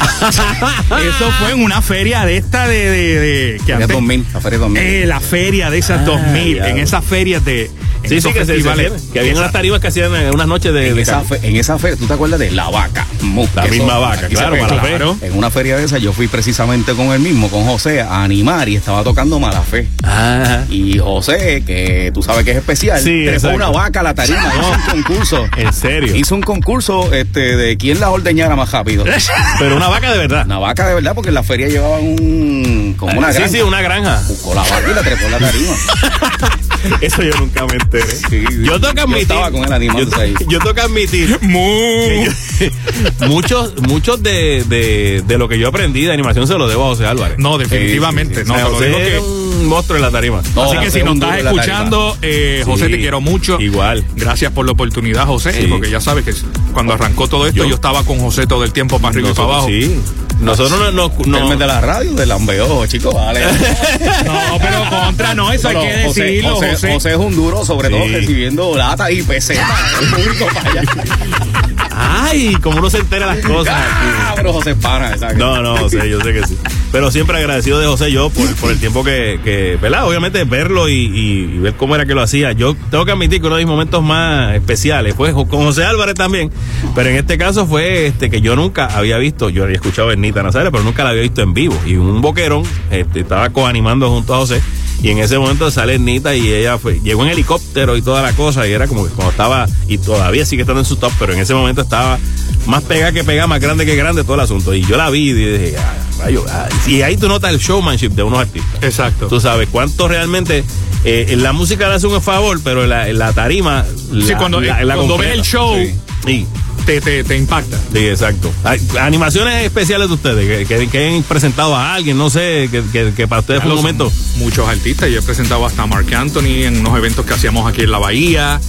[0.20, 2.90] Eso fue en una feria de esta de.
[2.90, 4.82] de, de- que Feria antes- 2000, la feria 2000.
[4.82, 6.56] Eh, la feria de esas Ah, 2000.
[6.56, 6.68] ya.
[6.68, 7.70] En esas ferias de.
[8.02, 8.92] En Sí, sí, que, se, se festivales.
[8.92, 11.40] hacían, que habían unas tarimas que hacían en unas noches de, En de esa, fe-
[11.42, 13.06] en esa feria, ¿tú te acuerdas de La Vaca?
[13.54, 15.26] La misma vaca, se claro, Mala Fe.
[15.26, 18.68] En una feria de esa yo fui precisamente con él mismo, con José, a animar
[18.68, 19.88] y estaba tocando Mala Fe.
[20.02, 20.64] Ajá.
[20.70, 24.40] Y José, que tú sabes que es especial, Sí, trepó una vaca a la tarima,
[24.58, 25.46] hizo un concurso.
[25.56, 26.16] ¿En serio?
[26.16, 29.04] Hizo un concurso este, de quién la ordeñara más rápido.
[29.58, 30.46] Pero una vaca de verdad.
[30.46, 32.94] Una vaca de verdad, porque en la feria llevaban un.
[32.98, 33.52] como una sí, granja.
[33.52, 34.22] sí, una granja.
[34.26, 35.72] Buscó la vaca y la trepó en la tarima.
[37.00, 38.16] Eso yo nunca me enteré.
[38.16, 39.22] Sí, yo tengo que admitir.
[39.22, 40.34] estaba con él animándose yo, ahí.
[40.48, 41.38] yo tengo que admitir.
[41.42, 46.84] yo- muchos muchos de, de, de lo que yo aprendí de animación se lo debo
[46.84, 47.38] a José Álvarez.
[47.38, 48.44] No, definitivamente.
[48.44, 49.18] Sí, No, lo José digo que.
[49.18, 50.42] un monstruo en la tarima.
[50.54, 53.60] No, Así que si es nos estás escuchando, eh, José, te quiero mucho.
[53.60, 54.04] Igual.
[54.16, 55.66] Gracias por la oportunidad, José, Sí.
[55.68, 56.32] porque ya sabes que
[56.72, 59.32] cuando arrancó todo esto, Yo- yo, estaba con José todo el tiempo para arriba y
[59.34, 59.66] para abajo.
[59.68, 60.00] sí.
[60.40, 63.40] Nosotros no, no, no- de la radio, del lambeo, chicos, vale.
[64.24, 66.92] No, pero contra, no, eso Pero hay que José, decirlo, José, José.
[66.94, 69.66] José es un duro, sobre todo recibiendo lata y pesetas
[70.00, 70.82] del público para allá.
[72.02, 73.74] Ay, como uno se entera las cosas.
[73.76, 75.36] Ah, pero José ¿sabes?
[75.36, 76.56] No, no, José, yo sé que sí.
[76.92, 80.06] Pero siempre agradecido de José yo por, por el tiempo que, que, ¿verdad?
[80.08, 82.52] Obviamente verlo y, y- y ver cómo era que lo hacía.
[82.52, 86.14] Yo tengo que admitir que uno de mis momentos más especiales fue con José Álvarez
[86.14, 86.50] también.
[86.94, 90.12] Pero en este caso fue este que yo nunca había visto, yo había escuchado a
[90.12, 91.78] Ernita Nazario, pero nunca la había visto en vivo.
[91.86, 94.62] Y un boquerón este, estaba coanimando junto a José.
[95.02, 98.32] Y en ese momento sale Ernita y ella fue, llegó en helicóptero y toda la
[98.34, 98.66] cosa.
[98.68, 101.38] Y era como que cuando estaba, y todavía sigue estando en su top, pero en
[101.38, 102.18] ese momento estaba
[102.66, 104.74] más pega que pega, más grande que grande todo el asunto.
[104.74, 105.94] Y yo la vi y dije, ah,
[106.24, 106.68] rayo, ah.
[106.86, 108.82] y ahí tú notas el showmanship de unos artistas.
[108.82, 109.28] Exacto.
[109.28, 110.64] Tú sabes cuánto realmente
[111.04, 113.84] eh, en la música le hace un favor, pero en la, la tarima.
[114.10, 115.94] Sí, la- cuando, la- la cuando ves el show, Sí.
[116.26, 116.46] Sí.
[116.90, 117.78] Te, te, te impacta.
[117.92, 118.52] Sí, exacto.
[118.64, 123.28] Hay animaciones especiales de ustedes que, que, que han presentado a alguien, no sé, que,
[123.28, 124.10] para ustedes fue un momento.
[124.38, 125.08] Muchos artistas.
[125.08, 127.98] Yo he presentado hasta a Mark Anthony en unos eventos que hacíamos aquí en la
[127.98, 128.60] Bahía.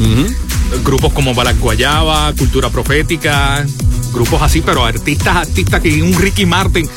[0.83, 3.65] Grupos como Balas Guayaba, Cultura Profética.
[4.13, 6.87] Grupos así, pero artistas, artistas que un Ricky Martin.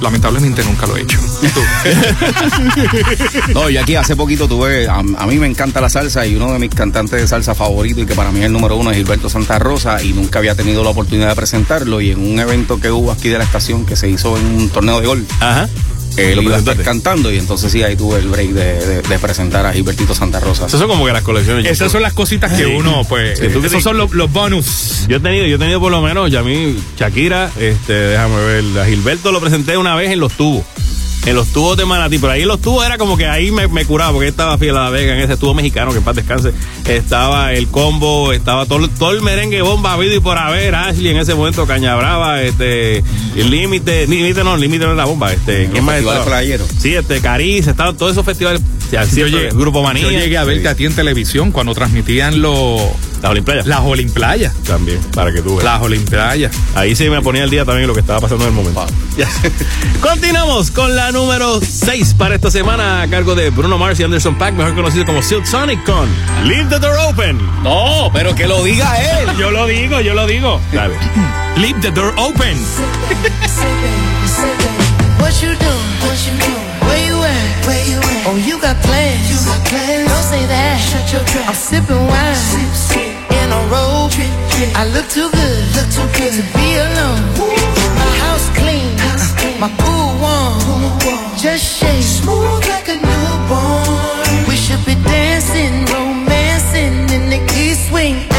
[0.00, 1.18] Lamentablemente nunca lo he hecho.
[3.54, 6.52] No, yo aquí hace poquito tuve, a, a mí me encanta la salsa y uno
[6.52, 8.96] de mis cantantes de salsa favorito y que para mí es el número uno es
[8.96, 12.80] Gilberto Santa Rosa y nunca había tenido la oportunidad de presentarlo y en un evento
[12.80, 15.30] que hubo aquí de la estación que se hizo en un torneo de golf.
[15.40, 15.68] Ajá.
[16.16, 16.82] Él Lo iba a estar presentaste.
[16.84, 20.40] cantando y entonces sí, ahí tuve el break de, de- de presentar a Gilbertito Santa
[20.40, 20.66] Rosa.
[20.66, 21.66] Esas son como que las colecciones.
[21.66, 22.74] Esas son las cositas que Sí.
[22.76, 23.38] uno, pues.
[23.38, 25.06] Sí, esos te- son los, los bonus.
[25.08, 28.36] Yo he tenido, yo he tenido por lo menos, ya a mí, Shakira, este, déjame
[28.44, 30.64] ver, a Gilberto lo presenté una vez en los tubos.
[31.24, 33.68] En los tubos de Manatí, pero ahí en los tubos era como que ahí me,
[33.68, 36.16] me curaba, porque estaba Fiel a la Vega en ese tubo mexicano, que en paz
[36.16, 36.52] descanse.
[36.84, 41.18] Estaba el combo, estaba todo, todo el merengue bomba, habido y por haber, Ashley en
[41.18, 42.98] ese momento, Caña Brava, este,
[43.36, 46.02] el límite, límite no, límite no es la bomba, este, ¿quién más.
[46.78, 50.02] Sí, este, Cariz, estaban todos esos festivales, sí, Yo llegué, Grupo Manía.
[50.02, 50.66] yo llegué a verte Sí.
[50.66, 52.80] a ti en televisión cuando transmitían los
[53.22, 53.66] Las Olimplayas.
[53.66, 54.52] las Olimplayas.
[54.66, 55.64] También, para que tú veas.
[55.64, 56.52] Las Olimplayas.
[56.74, 58.84] Ahí sí me ponía el día también lo que estaba pasando en el momento.
[59.16, 59.28] Ya.
[60.00, 64.36] Continuamos con la número 6 para esta semana a cargo de Bruno Mars y Anderson
[64.36, 66.08] Pack, mejor conocido como Silk Sonic con
[66.44, 67.38] Leave the Door Open.
[67.62, 69.28] No, pero que lo diga él.
[69.38, 70.60] Yo lo digo, yo lo digo.
[70.72, 70.96] Dale.
[71.56, 72.56] Leave the door open.
[75.20, 75.90] What you doing?
[76.00, 76.66] What you doing?
[76.88, 77.66] Where you at?
[77.66, 78.26] Where you at?
[78.26, 79.30] Oh, you got plans.
[79.30, 80.08] You got plans.
[80.08, 80.80] Don't say that.
[80.80, 81.48] Shut your trap.
[81.48, 82.34] I'm sipping wine.
[82.34, 83.11] Sip, sip.
[83.52, 84.10] A robe.
[84.10, 84.70] Drip, drip.
[84.74, 85.60] I look too good.
[85.76, 87.22] Look too good to be alone.
[88.00, 88.90] My house clean.
[89.60, 90.98] My pool warm.
[91.36, 92.02] Just shake.
[92.02, 94.48] Smooth like a newborn.
[94.48, 98.31] We should be dancing, romancing in the east wing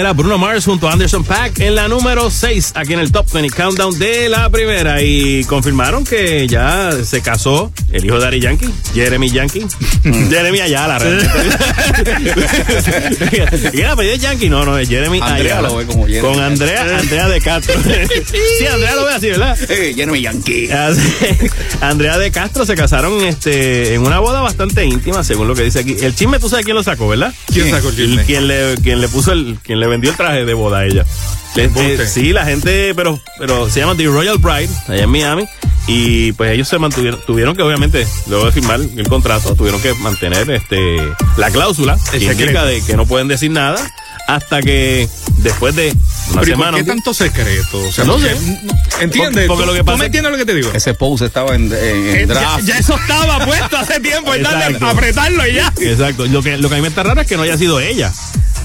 [0.00, 3.00] Door Open era Bruno Mars junto a Anderson Pack en la número 6 aquí en
[3.00, 5.02] el Top 20 Countdown de la primera.
[5.02, 9.66] Y confirmaron que ya se casó el hijo de Ari Yankee, Jeremy Yankee.
[10.30, 11.30] Jeremy Ayala, realmente.
[13.72, 14.48] ¿Quién apellido es Yankee?
[14.48, 15.68] No, no, es Jeremy Andrea Ayala.
[15.68, 16.20] lo ve como Jeremy.
[16.20, 17.74] Con Andrea, Andrea de Castro.
[18.58, 19.58] sí, Andrea lo ve así, ¿verdad?
[19.68, 20.68] Eh, Jeremy Yankee.
[21.80, 25.80] Andrea de Castro se casaron este, en una boda bastante íntima, según lo que dice
[25.80, 25.96] aquí.
[26.00, 27.32] El chisme, tú sabes quién lo sacó, ¿verdad?
[27.52, 28.24] ¿Quién sacó el chisme?
[28.24, 31.04] Quien le, quien le puso el, quien le vendió el traje de boda a ella.
[31.56, 35.44] Eh, sí, la gente, pero, pero se llama The Royal Bride, allá en Miami.
[35.86, 39.92] Y pues ellos se mantuvieron, tuvieron que obviamente, luego de firmar el contrato, tuvieron que
[39.94, 40.96] mantener este
[41.36, 43.76] la cláusula que El indica de que no pueden decir nada
[44.28, 45.08] hasta que
[45.38, 45.88] después de
[46.30, 46.70] una Pero ¿y semana.
[46.72, 47.80] ¿Por qué tanto secreto?
[47.88, 48.36] O sea, No sé.
[49.00, 49.48] ¿Entiendes?
[49.48, 50.70] Porque ¿Tú- lo que ¿Tú me es- entiendes lo que te digo?
[50.72, 52.64] Ese post estaba en, en- en Eh, ya, draft.
[52.64, 55.72] ya eso estaba puesto hace tiempo, es darle apretarlo y ya.
[55.80, 56.26] Exacto.
[56.26, 58.12] Lo que, lo que a mí me está raro es que no haya sido ella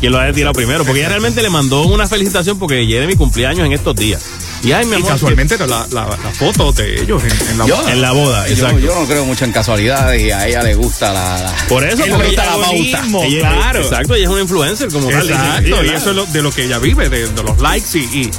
[0.01, 3.65] quien lo haya tirado primero, porque ella realmente le mandó una felicitación porque Jeremy cumpleaños
[3.65, 4.21] en estos días.
[4.65, 5.09] Y ay, mi Y amor.
[5.09, 7.91] casualmente la, la, la foto de ellos en, en la Yo- boda.
[7.91, 8.79] En la boda, Yo, exacto.
[8.79, 11.41] yo no creo mucho en casualidades y a ella le gusta la.
[11.43, 13.81] la- Por eso, porque ella, protagonismo, ella- claro.
[13.81, 15.29] Exacto, ella es una influencer como tal.
[15.29, 18.01] Exacto, y eso es lo- de lo que ella vive, de, de los likes y,
[18.01, 18.31] y,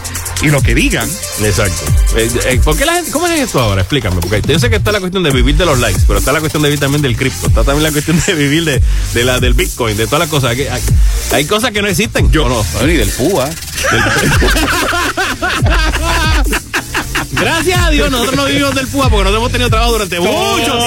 [0.42, 1.08] y lo que digan.
[1.42, 1.84] Exacto.
[2.16, 3.82] Eh, eh, ¿por qué la gente, ¿Cómo es esto ahora?
[3.82, 4.16] Explícame.
[4.20, 6.40] Porque yo sé que está la cuestión de vivir de los likes, pero está la
[6.40, 7.46] cuestión de vivir también del cripto.
[7.46, 8.82] Está también la cuestión de vivir de,
[9.14, 10.50] de la, del Bitcoin, de todas las cosas.
[10.50, 10.82] Hay, hay-
[11.32, 12.30] hay cosas que no existen.
[12.32, 12.64] Yo no.
[12.74, 13.48] Bueno, y del PUA.
[17.32, 20.78] Gracias a Dios, nosotros no vivimos del PUA porque nosotros hemos tenido trabajo durante mucho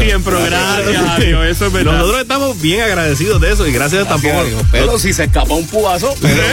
[0.00, 0.30] tiempo.
[0.30, 1.92] gracias a Dios, eso es verdad.
[1.92, 4.44] Nosotros estamos bien agradecidos de eso y gracias a tampoco.
[4.70, 6.42] Pero si se escapa un puazo, pero.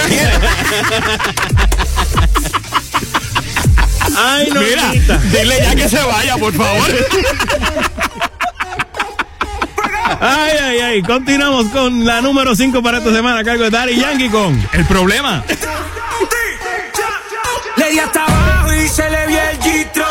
[4.17, 4.61] Ay, no.
[4.61, 5.17] Mira, Mira.
[5.31, 6.89] dile ya que se vaya, por favor.
[10.19, 11.01] Ay, ay, ay.
[11.01, 15.43] Continuamos con la número 5 para esta semana cargo de Daddy Yankee con El problema.
[17.77, 20.04] Le di hasta abajo y se le vio el gistro.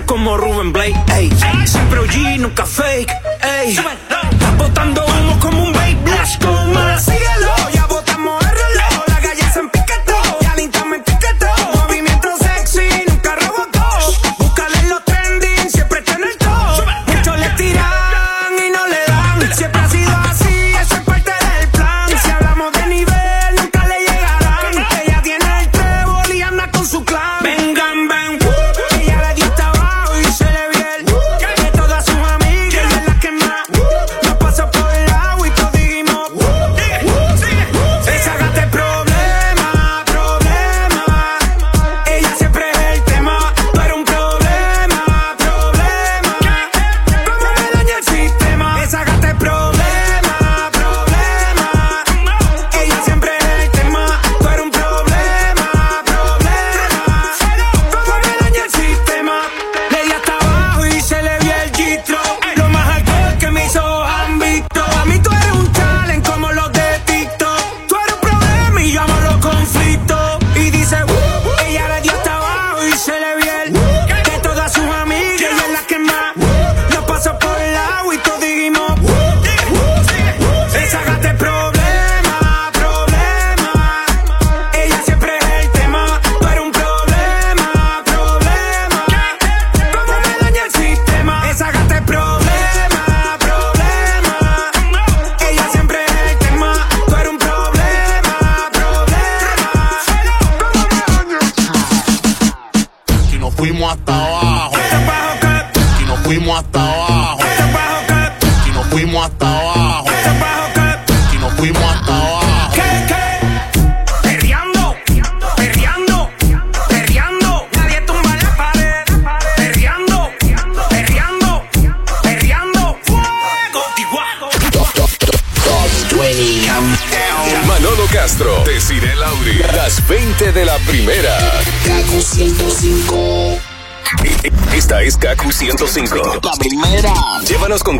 [0.00, 1.30] Como Ruben Blake, ey.
[1.66, 3.12] Siempre OG, nunca fake,
[3.42, 3.76] ey.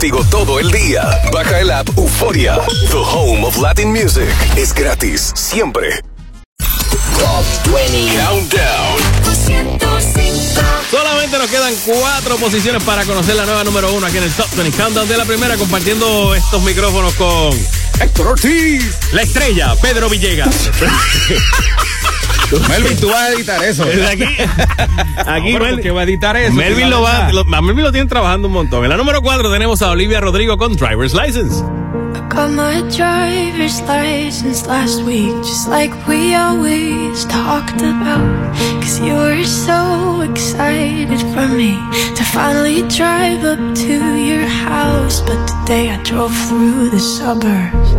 [0.03, 1.03] Contigo todo el día.
[1.33, 2.59] Baja el app Euforia.
[2.91, 4.27] The home of Latin music.
[4.57, 6.03] Es gratis, siempre.
[6.59, 8.99] Top 20 Countdown.
[10.91, 14.49] Solamente nos quedan cuatro posiciones para conocer la nueva número uno aquí en el Top
[14.57, 17.57] 20 Countdown de la primera, compartiendo estos micrófonos con
[18.01, 20.69] Héctor Ortiz, la estrella, Pedro Villegas.
[22.69, 23.85] Melvin, tú vas a editar eso.
[23.85, 26.53] Desde aquí, aquí No, pero Mel- ¿por qué va a editar eso?
[26.55, 28.85] Melvin ¿Qué lo va lo- a Melvin lo tienen trabajando un montón.
[28.85, 31.63] En la número cuatro tenemos a Olivia Rodrigo con Driver's License.
[32.31, 38.23] Got my driver's license last week, just like we always talked about.
[38.81, 41.77] Cause you were so excited for me
[42.17, 45.21] to finally drive up to your house.
[45.27, 47.93] But today I drove through the suburbs,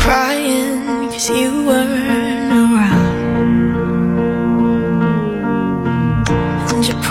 [0.00, 2.25] crying cause you weren't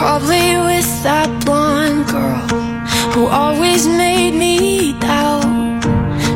[0.06, 2.46] probably with that blonde girl
[3.14, 5.82] who always made me doubt.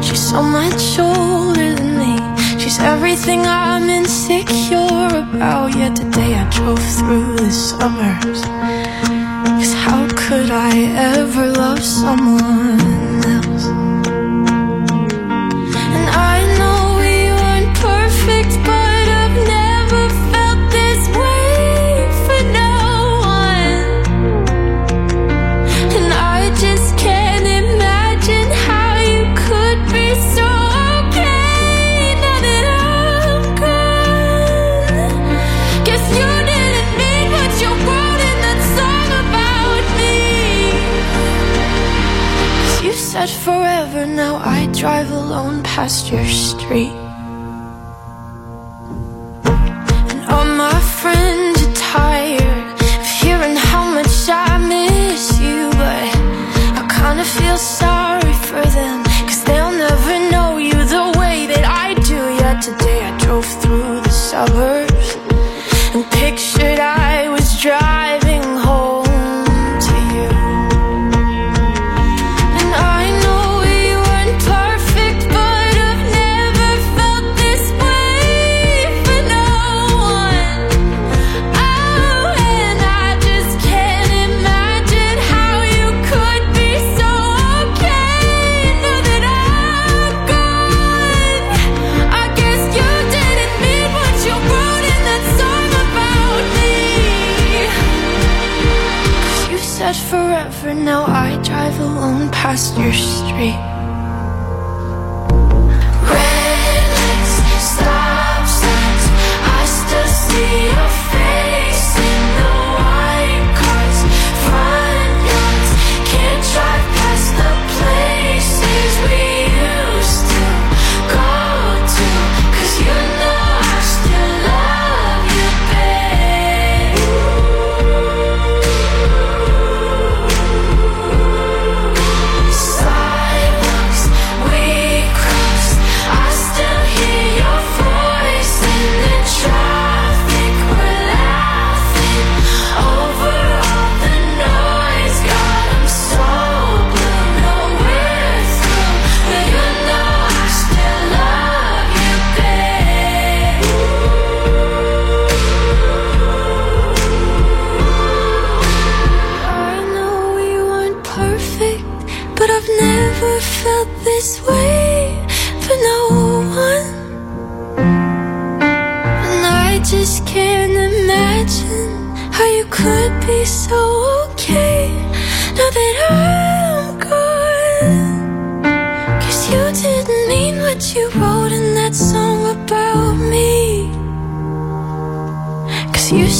[0.03, 2.15] She's so much older than me.
[2.59, 5.75] She's everything I'm insecure about.
[5.75, 8.41] Yet today I drove through the suburbs.
[9.59, 10.73] Cause how could I
[11.13, 12.98] ever love someone
[44.80, 46.95] drive alone past your street.
[50.11, 56.10] And all my friends are tired of hearing how much I miss you, but
[56.80, 61.88] I kinda feel sorry for them, cause they'll never know you the way that I
[62.11, 62.19] do.
[62.41, 64.78] Yet today I drove through the suburbs
[102.39, 103.78] past your street.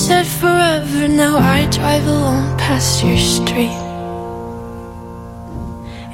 [0.10, 3.70] Said forever, now I drive alone past your street.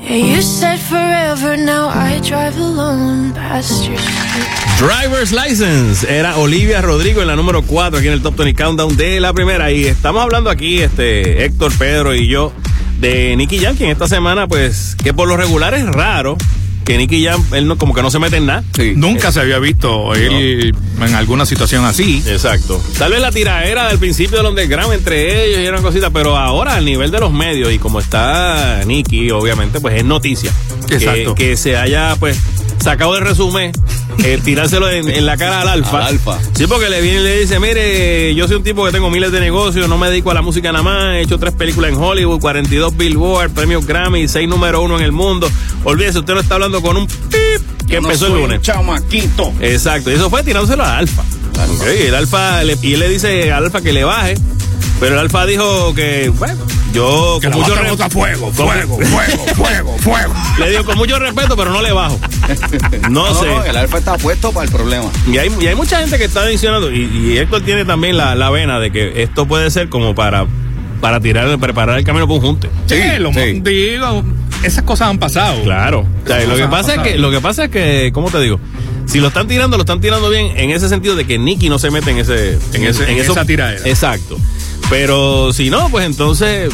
[0.02, 4.80] Yeah, you said forever, now I drive alone past your street.
[4.80, 8.98] Driver's License era Olivia Rodrigo en la número 4 aquí en el Top 20 Countdown
[8.98, 9.72] de la primera.
[9.72, 12.52] Y estamos hablando aquí, este Héctor, Pedro y yo,
[13.00, 16.36] de Nicky en esta semana, pues, que por lo regular es raro
[16.86, 18.64] que Nicky Jam, él no, como que no se mete en nada.
[18.96, 22.24] Nunca se había visto él en alguna situación así.
[22.28, 22.82] Exacto.
[22.98, 26.76] Tal vez la tiraera del principio del underground entre ellos y una cosita, pero ahora
[26.76, 30.52] al nivel de los medios y como está Nicky, obviamente, pues es noticia.
[30.88, 31.34] Que- Exacto.
[31.36, 32.38] Que, se haya, pues,
[32.86, 33.72] sacado de resumen,
[34.24, 35.98] eh, tirárselo en, en la cara al alfa.
[35.98, 36.38] Al Alfa.
[36.54, 39.32] Sí, porque le viene y le dice, mire, yo soy un tipo que tengo miles
[39.32, 41.98] de negocios, no me dedico a la música nada más, he hecho tres películas en
[41.98, 45.50] Hollywood, 42 Billboard, premios Grammy, seis número uno en el mundo.
[45.84, 48.62] Olvídese, usted no está hablando con un pip que Yo no empezó el lunes.
[48.62, 49.52] chamaquito.
[49.60, 51.24] Exacto, y eso fue tirándoselo al alfa.
[52.00, 54.36] Y el alfa, le- y él le dice al alfa que le baje,
[55.00, 56.62] pero el alfa dijo que, bueno,
[56.94, 60.34] yo Que con mucho bata re- bota fuego, fuego, fuego, fuego, fuego.
[60.60, 62.18] Le digo con mucho respeto, pero no le bajo.
[63.10, 63.48] No, sé.
[63.70, 65.06] el alfa está puesto para el problema.
[65.32, 68.36] Y hay, y hay mucha gente que está mencionando, y, y Héctor tiene también la,
[68.36, 70.46] la vena de que esto puede ser como para,
[71.02, 72.70] para tirar, preparar el camino para un junte.
[72.88, 74.24] Sí, lo digo,
[74.64, 75.62] esas cosas han pasado.
[75.64, 76.06] Claro.
[76.24, 78.40] O sea, Esas lo que pasa es que, lo que pasa es que, ¿cómo te
[78.40, 78.60] digo?
[79.06, 81.78] Si lo están tirando, lo están tirando bien en ese sentido de que Nicky no
[81.78, 83.88] se mete en ese, en En ese, en eso- esa tiradera.
[83.88, 84.38] Exacto.
[84.90, 86.70] Pero si no, pues entonces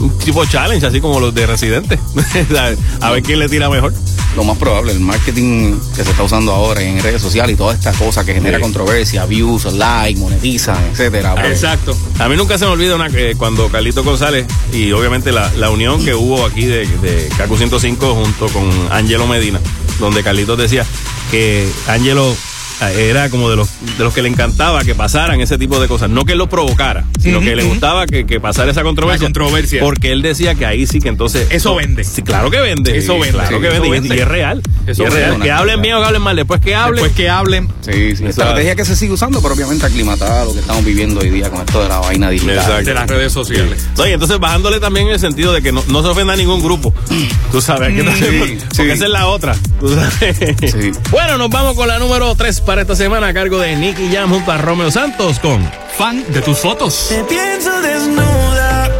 [0.00, 1.98] un tipo challenge, así como los de Residente.
[3.00, 3.92] a ver quién le tira mejor.
[4.36, 7.72] Lo más probable, el marketing que se está usando ahora en redes sociales y toda
[7.72, 8.62] esta cosa que genera Sí.
[8.62, 11.34] controversia, views, like, monetizan, etcétera.
[11.36, 11.96] pues, Exacto.
[12.18, 15.70] A mí nunca se me olvida una, eh, cuando Carlito González y obviamente la, la
[15.70, 19.60] unión que hubo aquí de, de Cacu 105 junto con Angelo Medina,
[20.00, 20.84] donde Carlitos decía
[21.30, 22.34] que Angelo
[22.80, 26.10] era como de los, de los que le encantaba que pasaran ese tipo de cosas.
[26.10, 29.22] No que lo provocara, sino que le gustaba que, que pasara esa controversia.
[29.22, 29.80] La controversia.
[29.80, 31.46] Porque él decía que ahí sí que entonces.
[31.50, 32.04] Eso vende.
[32.04, 32.96] Sí, claro que vende.
[32.98, 33.32] Eso vende.
[33.38, 33.88] Claro Sí, que vende.
[33.88, 34.16] y es- vende.
[34.16, 34.62] Y es real.
[34.86, 35.40] Eso Y es real.
[35.40, 36.36] Que hablen bien o que hablen mal.
[36.36, 36.94] Después que hablen.
[37.02, 37.68] Después que hablen.
[37.80, 38.24] Sí, sí.
[38.26, 41.60] Estrategia que se sigue usando, pero obviamente aclimatada lo que estamos viviendo hoy día con
[41.60, 42.56] esto de la vaina digital.
[42.56, 42.84] Exacto.
[42.84, 43.88] De las redes sociales.
[43.96, 46.36] No, y entonces bajándole también en el sentido de que no, no se ofenda a
[46.36, 46.92] ningún grupo.
[47.52, 48.82] Tú sabes, que no- Sí, porque sí.
[48.90, 49.56] esa es la otra.
[49.80, 50.36] tú sabes.
[50.70, 50.92] Sí.
[51.10, 54.30] Bueno, nos vamos con la número 3 para esta semana a cargo de Nicky Jam
[54.30, 55.62] junto a Romeo Santos con
[55.96, 57.06] Fan de tus fotos.
[57.08, 58.90] Te pienso desnuda,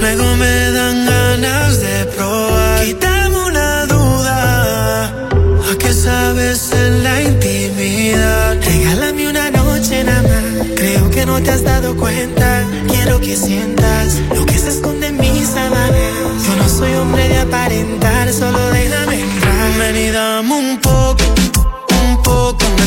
[0.00, 2.84] luego me dan ganas de probar.
[2.84, 5.28] Quítame una duda,
[5.70, 8.56] ¿a qué sabes en la intimidad?
[8.62, 12.64] Regálame una noche nada más, creo que no te has dado cuenta.
[12.88, 16.46] Quiero que sientas lo que se esconde en mis sábanas.
[16.46, 19.78] Yo no soy hombre de aparentar, solo déjame entrar.
[19.78, 21.01] Ven y dame un poco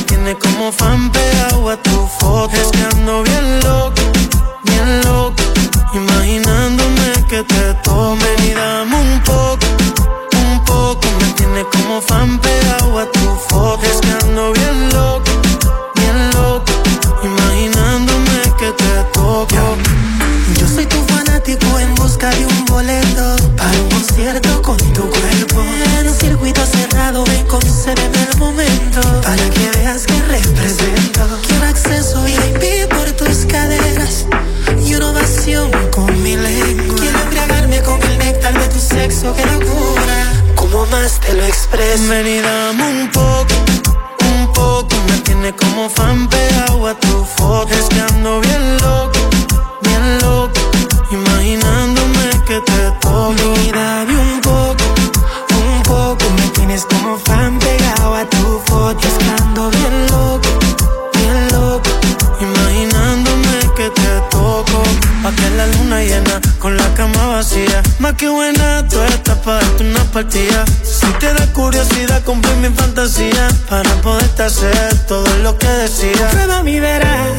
[0.05, 2.55] tiene como fan pegado a tu foto.
[2.55, 4.01] Es que ando bien loco,
[4.63, 5.43] bien loco,
[5.93, 9.65] imaginándome que te tomen y dame un poco,
[10.43, 13.85] un poco me tiene como fan pegado a tu foto.
[13.85, 15.31] Es que ando bien loco,
[15.95, 16.71] bien loco,
[17.23, 19.77] imaginándome que te toco.
[20.59, 25.94] Yo soy tu fanático en busca de un boleto para un concierto con tu cuerpo.
[26.45, 31.21] Circuito cerrado, ven, concédeme el momento para que veas que represento.
[31.47, 34.27] Quiero acceso VIP por tus caderas
[34.85, 36.97] y una ovación con mi lengua.
[36.99, 40.33] Quiero embriagarme con el néctar de tu sexo, que locura.
[40.53, 42.09] Como más te lo expreso.
[42.09, 43.55] Ven y dame un poco,
[44.37, 44.95] un poco.
[45.09, 47.73] Me tiene como fan pegado a tu foto.
[47.73, 49.19] Es que ando bien loco,
[49.81, 50.61] bien loco.
[51.09, 53.33] Imaginándome que te toco.
[53.73, 54.74] Dame un poco,
[66.65, 67.83] con la cama vacía.
[67.99, 70.65] Más que buena, tú estás para darte una partida.
[70.81, 73.47] Si te da curiosidad, cumplir mi fantasía.
[73.69, 76.27] Para poderte hacer todo lo que decía.
[76.31, 77.37] Prueba mi verás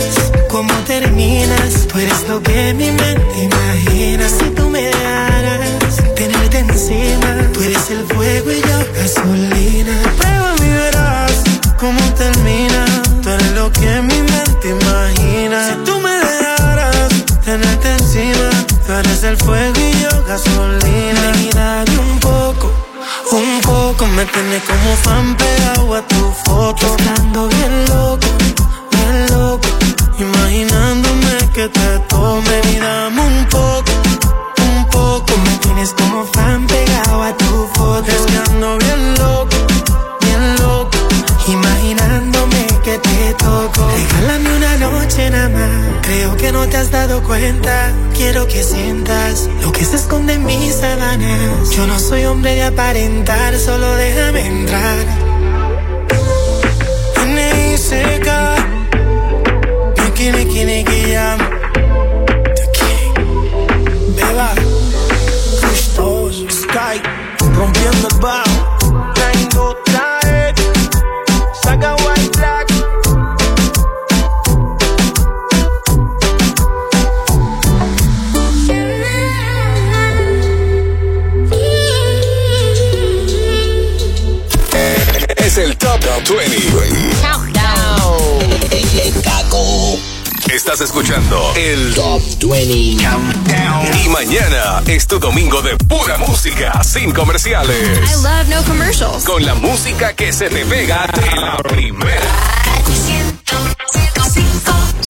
[0.49, 1.89] cómo terminas.
[1.89, 4.29] Tú eres lo que mi mente imagina.
[4.29, 7.29] Si tú me dejaras tenerte encima.
[7.53, 9.95] Tú eres el fuego y yo gasolina.
[10.19, 11.33] Prueba mi verás
[11.81, 12.85] cómo termina.
[13.25, 15.59] Tú eres lo que mi mente imagina.
[15.69, 17.09] Si tú me dejaras
[17.45, 18.76] tenerte encima.
[18.87, 21.33] Tú eres el fuego y yo gasolina.
[21.43, 22.71] Y dame un poco,
[23.33, 24.07] un poco.
[24.07, 26.95] Me tiene como fan pegado a tu foto.
[26.97, 28.29] Estando bien loco,
[28.93, 29.69] bien loco.
[30.21, 33.91] Imaginándome que te tome y dame un poco,
[34.69, 35.37] un poco.
[35.37, 38.07] Me tienes como fan pegado a tu foto.
[38.07, 38.86] Es que ando bien
[46.03, 47.93] Creo que no te has dado cuenta.
[48.17, 51.71] Quiero que sientas lo que se esconde en mis sábanas.
[51.71, 55.27] Yo no soy hombre de aparentar, solo déjame entrar.
[60.67, 61.39] Nicky Jam.
[62.57, 64.15] The King.
[64.17, 64.51] Beba.
[65.63, 66.51] Gustoso.
[66.51, 67.01] Sky.
[67.55, 68.46] Rompiendo el bajo.
[90.77, 92.21] Estás escuchando el Top
[92.51, 94.05] 20 Countdown.
[94.05, 97.81] Y mañana es tu domingo de pura música, sin comerciales.
[97.81, 99.25] I love no commercials.
[99.25, 102.21] Con la música que se te pega de la primera.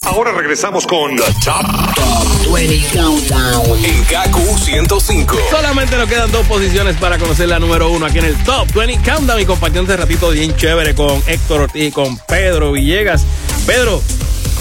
[0.02, 3.84] Ahora regresamos con The Top 20 Countdown.
[3.84, 5.36] En KQ 105.
[5.51, 9.02] Solamente nos quedan dos posiciones para conocer la número uno aquí en el Top 20
[9.02, 9.40] Countdown.
[9.40, 13.24] Y compartiendo este ratito bien chévere con Héctor Ortiz y con Pedro Villegas.
[13.66, 14.01] Pedro,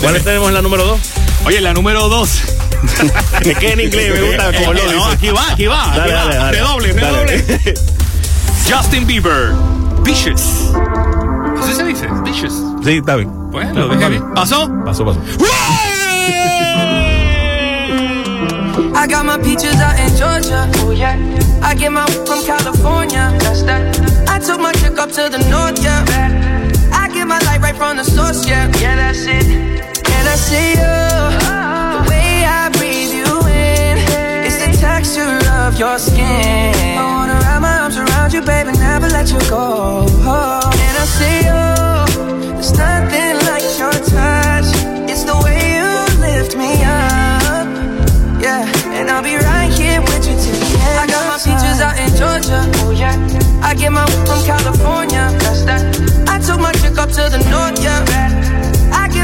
[0.05, 0.99] ¿cuál tenemos en la número dos?
[1.45, 2.41] Oye, la número dos.
[3.41, 5.93] es que en inglés me gusta como lo No, aquí va, aquí va.
[5.95, 6.17] Dale, aquí va.
[6.23, 6.57] dale, dale.
[6.57, 7.25] Redoble, Dale.
[7.25, 7.73] redoble.
[8.69, 9.53] Justin Bieber.
[10.03, 10.71] Vicious.
[11.61, 12.07] ¿Así se dice?
[12.23, 12.53] Vicious.
[12.83, 13.29] Sí, está bien.
[13.51, 14.33] Bueno, dejé bien.
[14.33, 14.69] ¿Pasó?
[14.85, 15.19] Pasó, pasó.
[18.97, 20.69] I got my peaches out in Georgia.
[20.83, 21.15] Oh yeah.
[21.61, 23.33] I get my from California.
[23.39, 24.29] That's that.
[24.29, 26.03] I took my chick up to the north, yeah.
[26.91, 28.67] I get my light right from the source, yeah.
[28.79, 29.94] Yeah, that's it.
[30.35, 30.75] See you.
[30.77, 33.97] The way I breathe you in.
[34.45, 36.75] It's the texture of your skin.
[36.99, 40.05] I wanna wrap my arms around you, baby, never let you go.
[40.05, 41.63] And I see you.
[42.53, 44.69] There's nothing like your touch.
[45.09, 45.89] It's the way you
[46.19, 47.65] lift me up.
[48.43, 50.99] Yeah, and I'll be right here with you till the end.
[50.99, 52.59] I got my peaches out in Georgia.
[52.83, 53.15] Oh yeah.
[53.63, 55.31] I get my from California.
[55.39, 55.81] That's that.
[56.27, 57.81] I took my chick up to the north.
[57.81, 58.64] Yeah.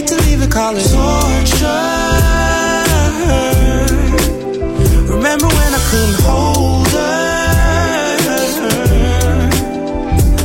[0.00, 1.66] Hate to leave it, call it torture.
[5.12, 8.16] Remember when I couldn't hold her?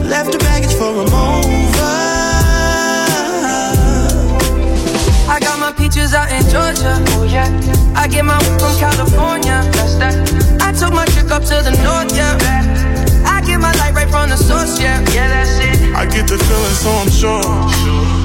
[0.09, 1.95] Left her baggage for a mover.
[5.31, 6.99] I got my peaches out in Georgia.
[7.15, 7.47] Oh yeah.
[7.95, 9.63] I get my from California.
[9.71, 10.15] That's that.
[10.61, 12.13] I took my chick up to the north.
[12.13, 12.35] Yeah.
[13.25, 14.77] I get my light right from the source.
[14.81, 14.99] Yeah.
[15.13, 15.95] Yeah, that's it.
[15.95, 18.24] I get the feeling, so I'm sure.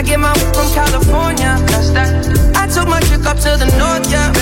[0.00, 1.58] I get my from California.
[1.68, 2.56] That's that.
[2.56, 4.32] I took my chick up to the north, yeah.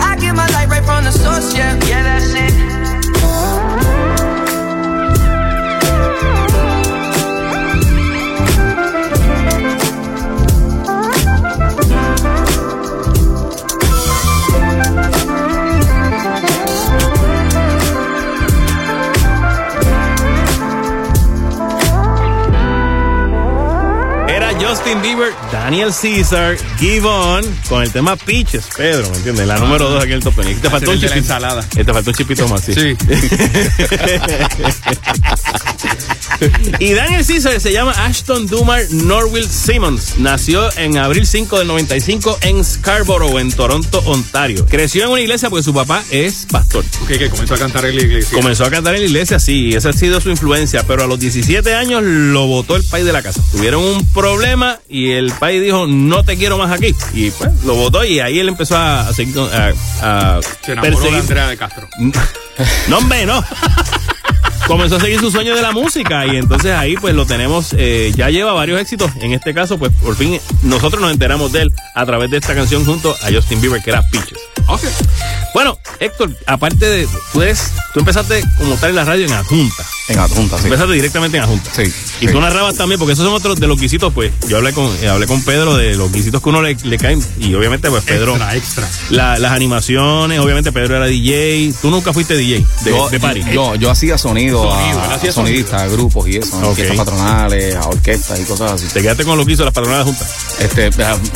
[0.00, 1.78] I get my light right from the source, yeah.
[1.84, 2.79] Yeah, that's it.
[24.80, 29.46] Justin Bieber, Daniel Caesar, Give On, con el tema Peaches, Pedro, ¿me entiendes?
[29.46, 30.62] La número dos aquí en el top 20.
[30.62, 31.14] Te faltó un chipito.
[31.14, 31.62] ensalada.
[31.76, 32.72] Eh, Te faltó un chipito más, sí.
[32.72, 32.96] Sí.
[36.78, 40.14] y Daniel Caesar se llama Ashton Dumar Norville Simmons.
[40.18, 44.64] Nació en abril 5 del 95 en Scarborough, en Toronto, Ontario.
[44.66, 46.84] Creció en una iglesia porque su papá es pastor.
[47.02, 48.34] Ok, que comenzó a cantar en la iglesia.
[48.34, 51.20] Comenzó a cantar en la iglesia, sí, esa ha sido su influencia, pero a los
[51.20, 53.42] 17 años lo botó el país de la casa.
[53.52, 56.94] Tuvieron un problema y el país dijo, no te quiero más aquí.
[57.14, 61.20] Y pues lo votó y ahí él empezó a, a a, Se enamoró de perseguir-
[61.20, 61.88] Andrea de Castro.
[62.88, 63.44] no, hombre, no.
[64.66, 68.12] Comenzó a seguir su sueño de la música y entonces ahí pues lo tenemos, eh,
[68.14, 69.10] ya lleva varios éxitos.
[69.20, 72.54] En este caso pues por fin nosotros nos enteramos de él a través de esta
[72.54, 74.38] canción junto a Justin Bieber que era Peaches.
[74.68, 74.82] Ok.
[75.54, 79.84] Bueno, Héctor, aparte de, tú, eres- tú empezaste como tal en la radio en Adjunta,
[80.10, 80.64] En adjunta, sí.
[80.64, 81.70] Empezaste directamente en adjunta.
[81.74, 81.82] Sí.
[82.20, 84.32] Y tú narrabas también, porque esos son otros de los guisitos, pues.
[84.48, 87.24] Yo hablé con, eh, hablé con Pedro de los guisitos que uno le, le caen.
[87.38, 88.32] Y obviamente, pues Pedro.
[88.34, 88.88] Extra, extra.
[89.10, 91.72] la- las animaciones, obviamente Pedro era DJ.
[91.80, 93.42] Tú nunca fuiste DJ de, yo, de party.
[93.52, 96.68] yo, yo hacía sonido, Sonido, a, él hacía a sonidistas, a grupos y eso, a
[96.68, 96.74] Ok.
[96.76, 98.86] fiestas patronales, a orquestas y cosas así.
[98.92, 100.28] Te quedaste con lo que hizo las patronadas juntas.
[100.60, 100.90] Este, eh,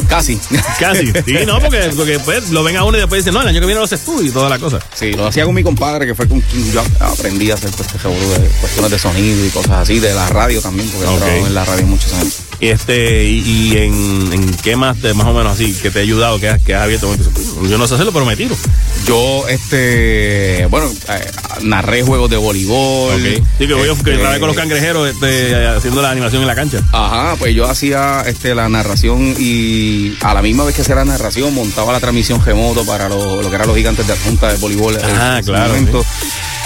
[0.09, 0.38] casi.
[0.78, 1.12] Casi.
[1.24, 3.60] Sí, no, porque, porque pues, lo ven a uno y después dicen, no, el año
[3.60, 4.78] que viene lo haces tú y toda la cosa.
[4.94, 7.86] Sí, lo hacía con mi compadre, que fue con quien yo aprendí a hacer pues,
[7.88, 11.14] este revolú de cuestiones de sonido y cosas así, de la radio también, porque Ok.
[11.14, 12.34] he trabajado en la radio muchos años.
[12.60, 13.40] Y este, y,
[13.72, 16.56] y en, en qué más, te- más o menos así, que te ha ayudado, que
[16.64, 17.14] que has abierto.
[17.68, 18.56] Yo no sé hacerlo, pero me tiro.
[19.06, 21.30] Yo, este, bueno, eh,
[21.62, 23.14] narré juegos de voleibol.
[23.14, 23.44] Ok.
[23.58, 26.48] Sí, que voy a Este, que trabajé con los cangrejeros este, haciendo la animación en
[26.48, 26.78] la cancha.
[26.92, 31.04] Ajá, pues yo hacía este, la narración y a la misma vez que hacía la
[31.04, 34.56] narración montaba la transmisión remoto para lo, lo que eran los gigantes de adjunta de
[34.58, 34.96] voleibol.
[35.02, 36.04] Ah, claro, momento.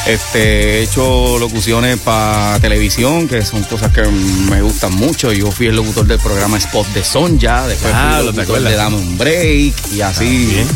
[0.08, 5.34] Este, he hecho locuciones para televisión, que son cosas que me gustan mucho.
[5.34, 9.18] Yo fui el locutor del programa Spot de Sonja, después Ah, fui de Dame un
[9.18, 10.66] Break y así.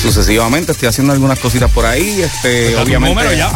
[0.00, 3.50] Sucesivamente estoy haciendo algunas cositas por ahí, este, Pues, obviamente ya,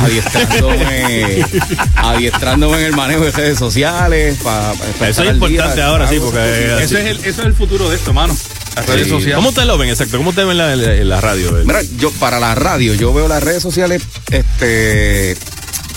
[0.00, 1.46] adiestrándome,
[1.96, 4.36] adiestrándome en el manejo de redes sociales.
[4.44, 4.74] para
[5.08, 6.74] Eso es importante ahora, sí, porque.
[6.82, 8.36] Eso es, el, eso es el futuro de esto, mano.
[8.76, 9.10] Las redes Sí.
[9.10, 9.36] sociales.
[9.36, 10.18] ¿Cómo ustedes lo ven, exacto?
[10.18, 11.52] ¿Cómo ustedes ven la, la- la radio?
[11.64, 15.36] Mira, yo para la radio, yo veo las redes sociales, este,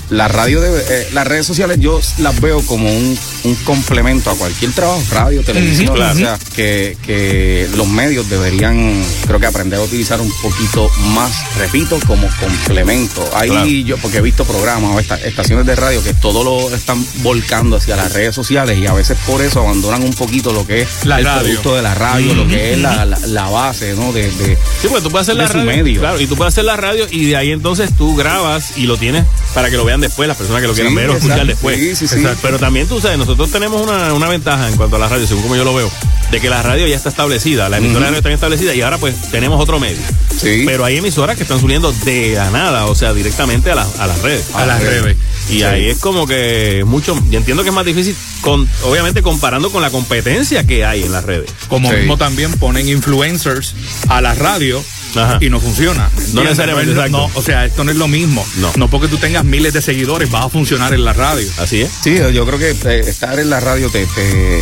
[0.10, 4.36] la radio, de, eh, las redes sociales yo las veo como un, un complemento a
[4.36, 9.84] cualquier trabajo, radio, televisión, o sea, que, que los medios deberían, creo que aprender a
[9.84, 13.28] utilizar un poquito más, repito, como complemento.
[13.36, 13.68] Ahí Claro.
[13.68, 17.78] yo, porque he visto programas o esta- estaciones de radio que todo lo están volcando
[17.78, 20.90] hacia las redes sociales y a veces por eso abandonan un poquito lo que es
[21.06, 21.42] La el radio.
[21.44, 24.12] producto de la radio, lo que es la, la- la base, ¿no?
[24.14, 25.66] De, de, Sí, porque tú puedes hacer la radio.
[25.66, 26.00] medio.
[26.02, 28.98] Claro, y tú puedes hacer la radio y de ahí entonces tú grabas y lo
[28.98, 31.46] tienes para que lo vean después, las personas que lo quieran Sí, ver o escuchar
[31.46, 31.78] después.
[31.78, 32.16] Sí, sí, sí.
[32.16, 32.40] Exacto.
[32.42, 35.44] Pero también tú sabes, nosotros tenemos una, una ventaja en cuanto a la radio, según
[35.44, 35.92] como yo lo veo,
[36.32, 38.98] de que la radio ya está establecida, la emisora de radio está establecida y ahora
[38.98, 39.98] pues tenemos otro medio.
[40.40, 40.64] Sí.
[40.66, 44.08] Pero hay emisoras que están subiendo de la nada, o sea, directamente a, la- a
[44.08, 44.46] las redes.
[44.54, 45.18] A las redes.
[45.50, 45.64] Y Sí.
[45.64, 49.82] ahí es como que mucho, yo entiendo que es más difícil, con, obviamente comparando con
[49.82, 51.50] la competencia que hay en las redes.
[51.68, 51.96] Como Sí.
[51.98, 53.74] mismo también ponen influencers
[54.08, 54.84] a la radio
[55.16, 55.38] Ajá.
[55.42, 56.10] y no funciona.
[56.18, 56.44] ¿entiendes?
[56.44, 58.46] necesariamente, No no, o sea, esto no es lo mismo.
[58.76, 58.90] No.
[58.90, 61.48] porque tú tengas miles de seguidores vas a funcionar en la radio.
[61.58, 61.92] Así es.
[62.04, 64.62] Sí, yo creo que eh, estar en la radio te, te-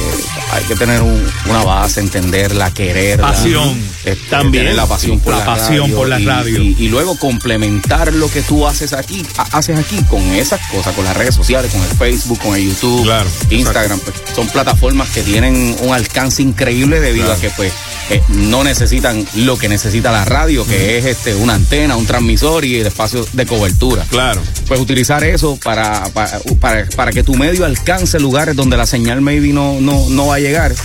[0.51, 3.27] hay que tener un- una base, entenderla, quererla.
[3.31, 3.77] Pasión.
[4.05, 4.63] Este, También.
[4.65, 6.61] tener la pasión por La la, pasión radio por la y, radio.
[6.61, 10.93] Y, y luego complementar lo que tú haces aquí, ha- haces aquí con esas cosas,
[10.95, 13.99] con las redes sociales, con el Facebook, con el YouTube, Claro, Instagram.
[13.99, 17.37] pues, son plataformas que tienen un alcance increíble debido Claro.
[17.39, 17.73] a que pues
[18.09, 22.63] eh, no necesitan lo que necesita la radio, que es este una antena, un transmisor
[22.63, 24.05] y el espacio de cobertura.
[24.09, 24.41] Claro.
[24.67, 29.21] Pues utilizar eso para, para, para, para que tu medio alcance lugares donde la señal
[29.21, 30.75] maybe no, no, no va a llegar.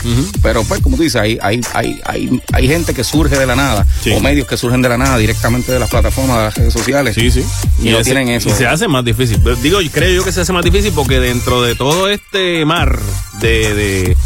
[0.42, 3.54] Pero pues como tú dices, hay, hay, hay, hay, hay gente que surge de la
[3.56, 4.10] nada, Sí.
[4.12, 7.14] o medios que surgen de la nada directamente de las plataformas, de las redes sociales.
[7.14, 7.44] Sí, sí.
[7.82, 8.48] Y, no ese- tienen eso.
[8.48, 9.38] Y se hace más difícil.
[9.44, 12.98] Pero Digo, creo yo que se hace más difícil porque dentro de todo este mar
[13.40, 14.16] de, de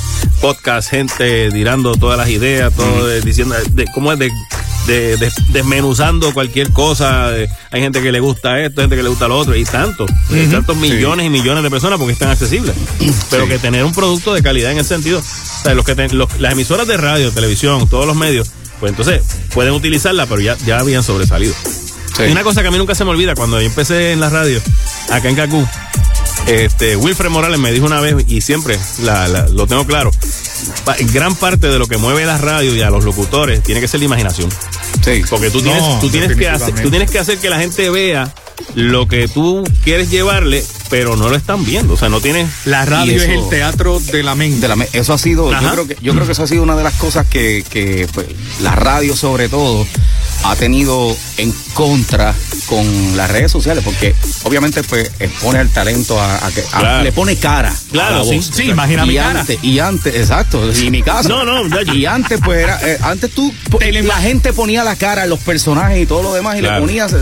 [0.41, 4.19] podcast, gente tirando todas las ideas, todo de- diciendo, de, ¿cómo es?
[4.19, 4.31] De,
[4.87, 7.31] de- de- desmenuzando cualquier cosa.
[7.31, 10.07] de- hay gente que le gusta esto, gente que le gusta lo otro, y tanto.
[10.33, 12.75] eh, Tantos millones y millones de personas porque están accesibles.
[13.31, 13.49] Pero Sí.
[13.51, 15.19] que tener un producto de calidad en ese sentido.
[15.21, 18.51] O sea, los que ten- los- las emisoras de radio, televisión, todos los medios,
[18.81, 19.23] pues entonces
[19.55, 21.55] pueden utilizarla, pero ya, ya habían sobresalido.
[22.17, 22.23] Sí.
[22.29, 24.31] Y una cosa que a mí nunca se me olvida, cuando yo empecé en la
[24.31, 24.61] radio,
[25.11, 25.67] acá en Cacú,
[26.47, 30.11] este, Wilfred Morales me dijo una vez, y siempre la- la- lo tengo claro,
[30.85, 33.89] pa- gran parte de lo que mueve la radio y a los locutores tiene que
[33.89, 34.49] ser la imaginación.
[35.05, 35.23] Sí.
[35.29, 37.91] Porque tú tienes, No, tú tienes que hacer, tú tienes que hacer que la gente
[37.91, 38.33] vea
[38.75, 41.95] lo que tú quieres llevarle, pero no lo están viendo.
[41.95, 42.49] O sea, no tienes.
[42.65, 44.61] La radio es el teatro de la mente.
[44.61, 45.63] De la me- eso ha sido, Ajá.
[45.63, 48.09] yo creo que yo creo que eso ha sido una de las cosas que, que
[48.15, 48.27] pues,
[48.63, 49.87] la radio sobre todo
[50.45, 52.35] ha tenido en contra
[52.69, 54.15] con las redes sociales, porque
[54.45, 57.05] obviamente pues expone al talento a, a que a- Claro.
[57.05, 57.75] le pone cara.
[57.93, 58.37] Claro, a la sí.
[58.37, 58.51] voz.
[58.55, 59.41] Sí, imagina y mi cara.
[59.41, 61.29] antes, Y antes, exacto, y mi caso.
[61.29, 65.27] No, no, ya- Y antes pues era, eh, antes tú, la gente ponía la cara
[65.27, 66.77] los personajes y todo lo demás y Claro.
[66.77, 67.17] le ponías eh,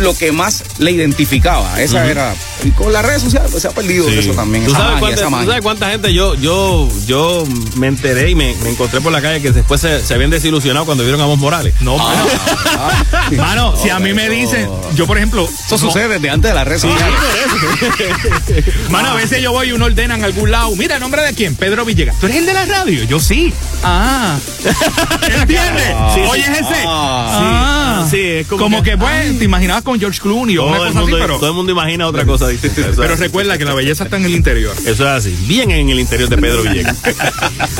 [0.00, 1.80] lo que más le identificaba.
[1.80, 4.18] Esa era, y con las redes sociales pues se ha perdido Sí.
[4.18, 4.64] eso también.
[4.64, 5.46] ¿Tú esa sabes, magia, cuánta, esa tú magia.
[5.46, 7.44] sabes cuánta gente yo, yo, yo
[7.76, 10.84] me enteré y me, me encontré por la calle que después se, se habían desilusionado
[10.86, 11.74] cuando vieron a Vos Morales?
[11.80, 12.24] No, Ah,
[13.36, 15.48] Mano, si a mí me dicen, yo por ejemplo.
[15.66, 17.10] Eso sucede desde antes de la red social.
[18.90, 20.74] Mano, a veces yo voy y uno ordena en algún lado.
[20.76, 21.54] Mira, ¿nombre de quién?
[21.56, 22.18] Pedro Villegas.
[22.20, 23.04] ¿Tú eres el de la radio?
[23.04, 23.52] Yo sí.
[23.82, 24.36] Ah.
[25.40, 25.84] ¿Entiendes?
[26.14, 26.28] Sí, sí.
[26.30, 26.84] Oye, ese.
[26.86, 28.02] Ah.
[28.02, 28.06] Ah.
[28.10, 30.86] Sí, es como como que- que, pues, te imaginabas con George Clooney o una Todo
[30.86, 31.36] el, cosa así, mundo, pero.
[31.38, 32.80] todo el mundo imagina otra cosa distinta.
[32.82, 34.74] Eso Pero es- recuerda que la belleza está en el interior.
[34.78, 36.96] Eso es así, bien en el interior de Pedro Villegas.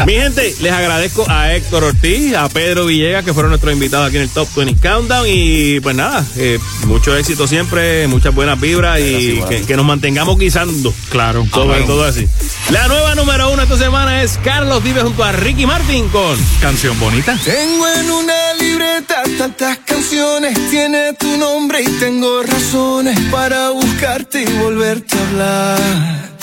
[0.06, 4.16] Mi gente, les agradezco a Héctor Ortiz, a Pedro Villegas, que fueron nuestros invitados aquí
[4.16, 5.26] en el Top 20 Countdown.
[5.28, 10.38] Y pues nada, eh, mucho éxito siempre, muchas buenas vibras y que, que nos mantengamos
[10.38, 10.92] guisando.
[11.08, 11.46] Claro.
[11.52, 12.26] Sobre todo así.
[12.70, 16.98] La nueva número uno esta semana es Carlos Vive junto a Ricky Martin con Canción
[16.98, 17.38] bonita.
[17.44, 24.58] Tengo en una libreta tantas canciones, tiene tu nombre y tengo razones para buscarte y
[24.58, 26.35] volverte a hablar.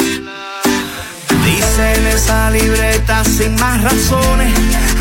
[1.95, 4.51] En esa libreta sin más razones,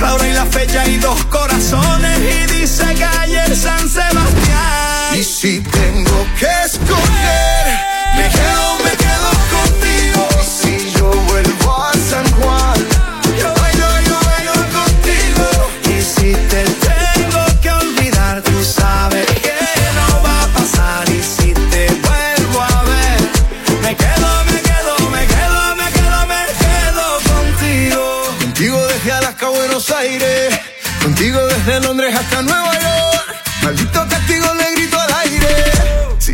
[0.00, 2.18] la hora la fecha y dos corazones.
[2.18, 5.18] Y dice calle San Sebastián.
[5.18, 7.64] Y si tengo que escoger,
[8.16, 9.01] me quedo, me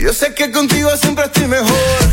[0.09, 2.07] yo sé que contigo siempre estoy mejor.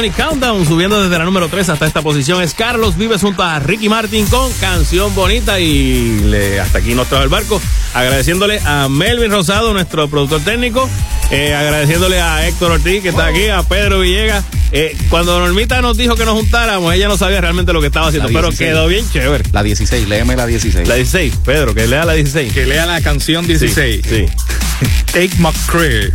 [0.00, 3.58] 20 Countdown, subiendo desde la número 3 hasta esta posición es Carlos Vives junto a
[3.58, 7.60] Ricky Martin con Canción Bonita y le, hasta aquí nos trajo el barco,
[7.92, 10.88] agradeciéndole a Melvin Rosado, nuestro productor técnico,
[11.30, 14.42] eh, agradeciéndole a Héctor Ortiz que está aquí, a Pedro Villegas.
[14.72, 18.08] Eh, cuando Normita nos dijo que nos juntáramos, ella no sabía realmente lo que estaba
[18.08, 18.70] haciendo, pero 16.
[18.70, 19.44] quedó bien chévere.
[19.52, 20.88] La 16, léeme la 16.
[20.88, 22.54] La 16, Pedro, que lea la 16.
[22.54, 24.00] Que lea la canción 16.
[24.02, 24.26] Sí, sí.
[25.12, 26.14] Take my credit.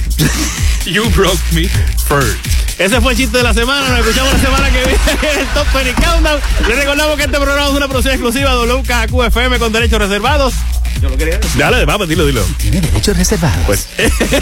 [0.85, 1.67] You broke me
[2.07, 2.54] first.
[2.77, 3.87] Ese fue el chiste de la semana.
[3.89, 4.93] Nos escuchamos la semana que viene
[5.33, 6.41] en el Top 20 Countdown.
[6.67, 10.53] Les recordamos que este programa es una producción exclusiva de WKQFM con derechos reservados.
[11.01, 11.59] Yo lo quería decir.
[11.59, 12.43] Dale, vamos, dilo, dilo.
[12.57, 13.59] Tiene derechos reservados.
[13.65, 13.87] Pues,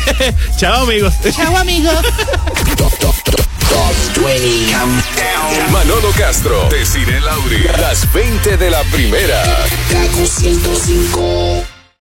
[0.57, 1.13] chao, amigos.
[1.35, 1.95] Chao, amigos.
[2.77, 2.93] Top
[4.23, 5.71] 20 Countdown.
[5.71, 9.43] Manolo Castro, Desiree Lauri, las 20 de la primera.
[9.91, 11.62] Kaku 105.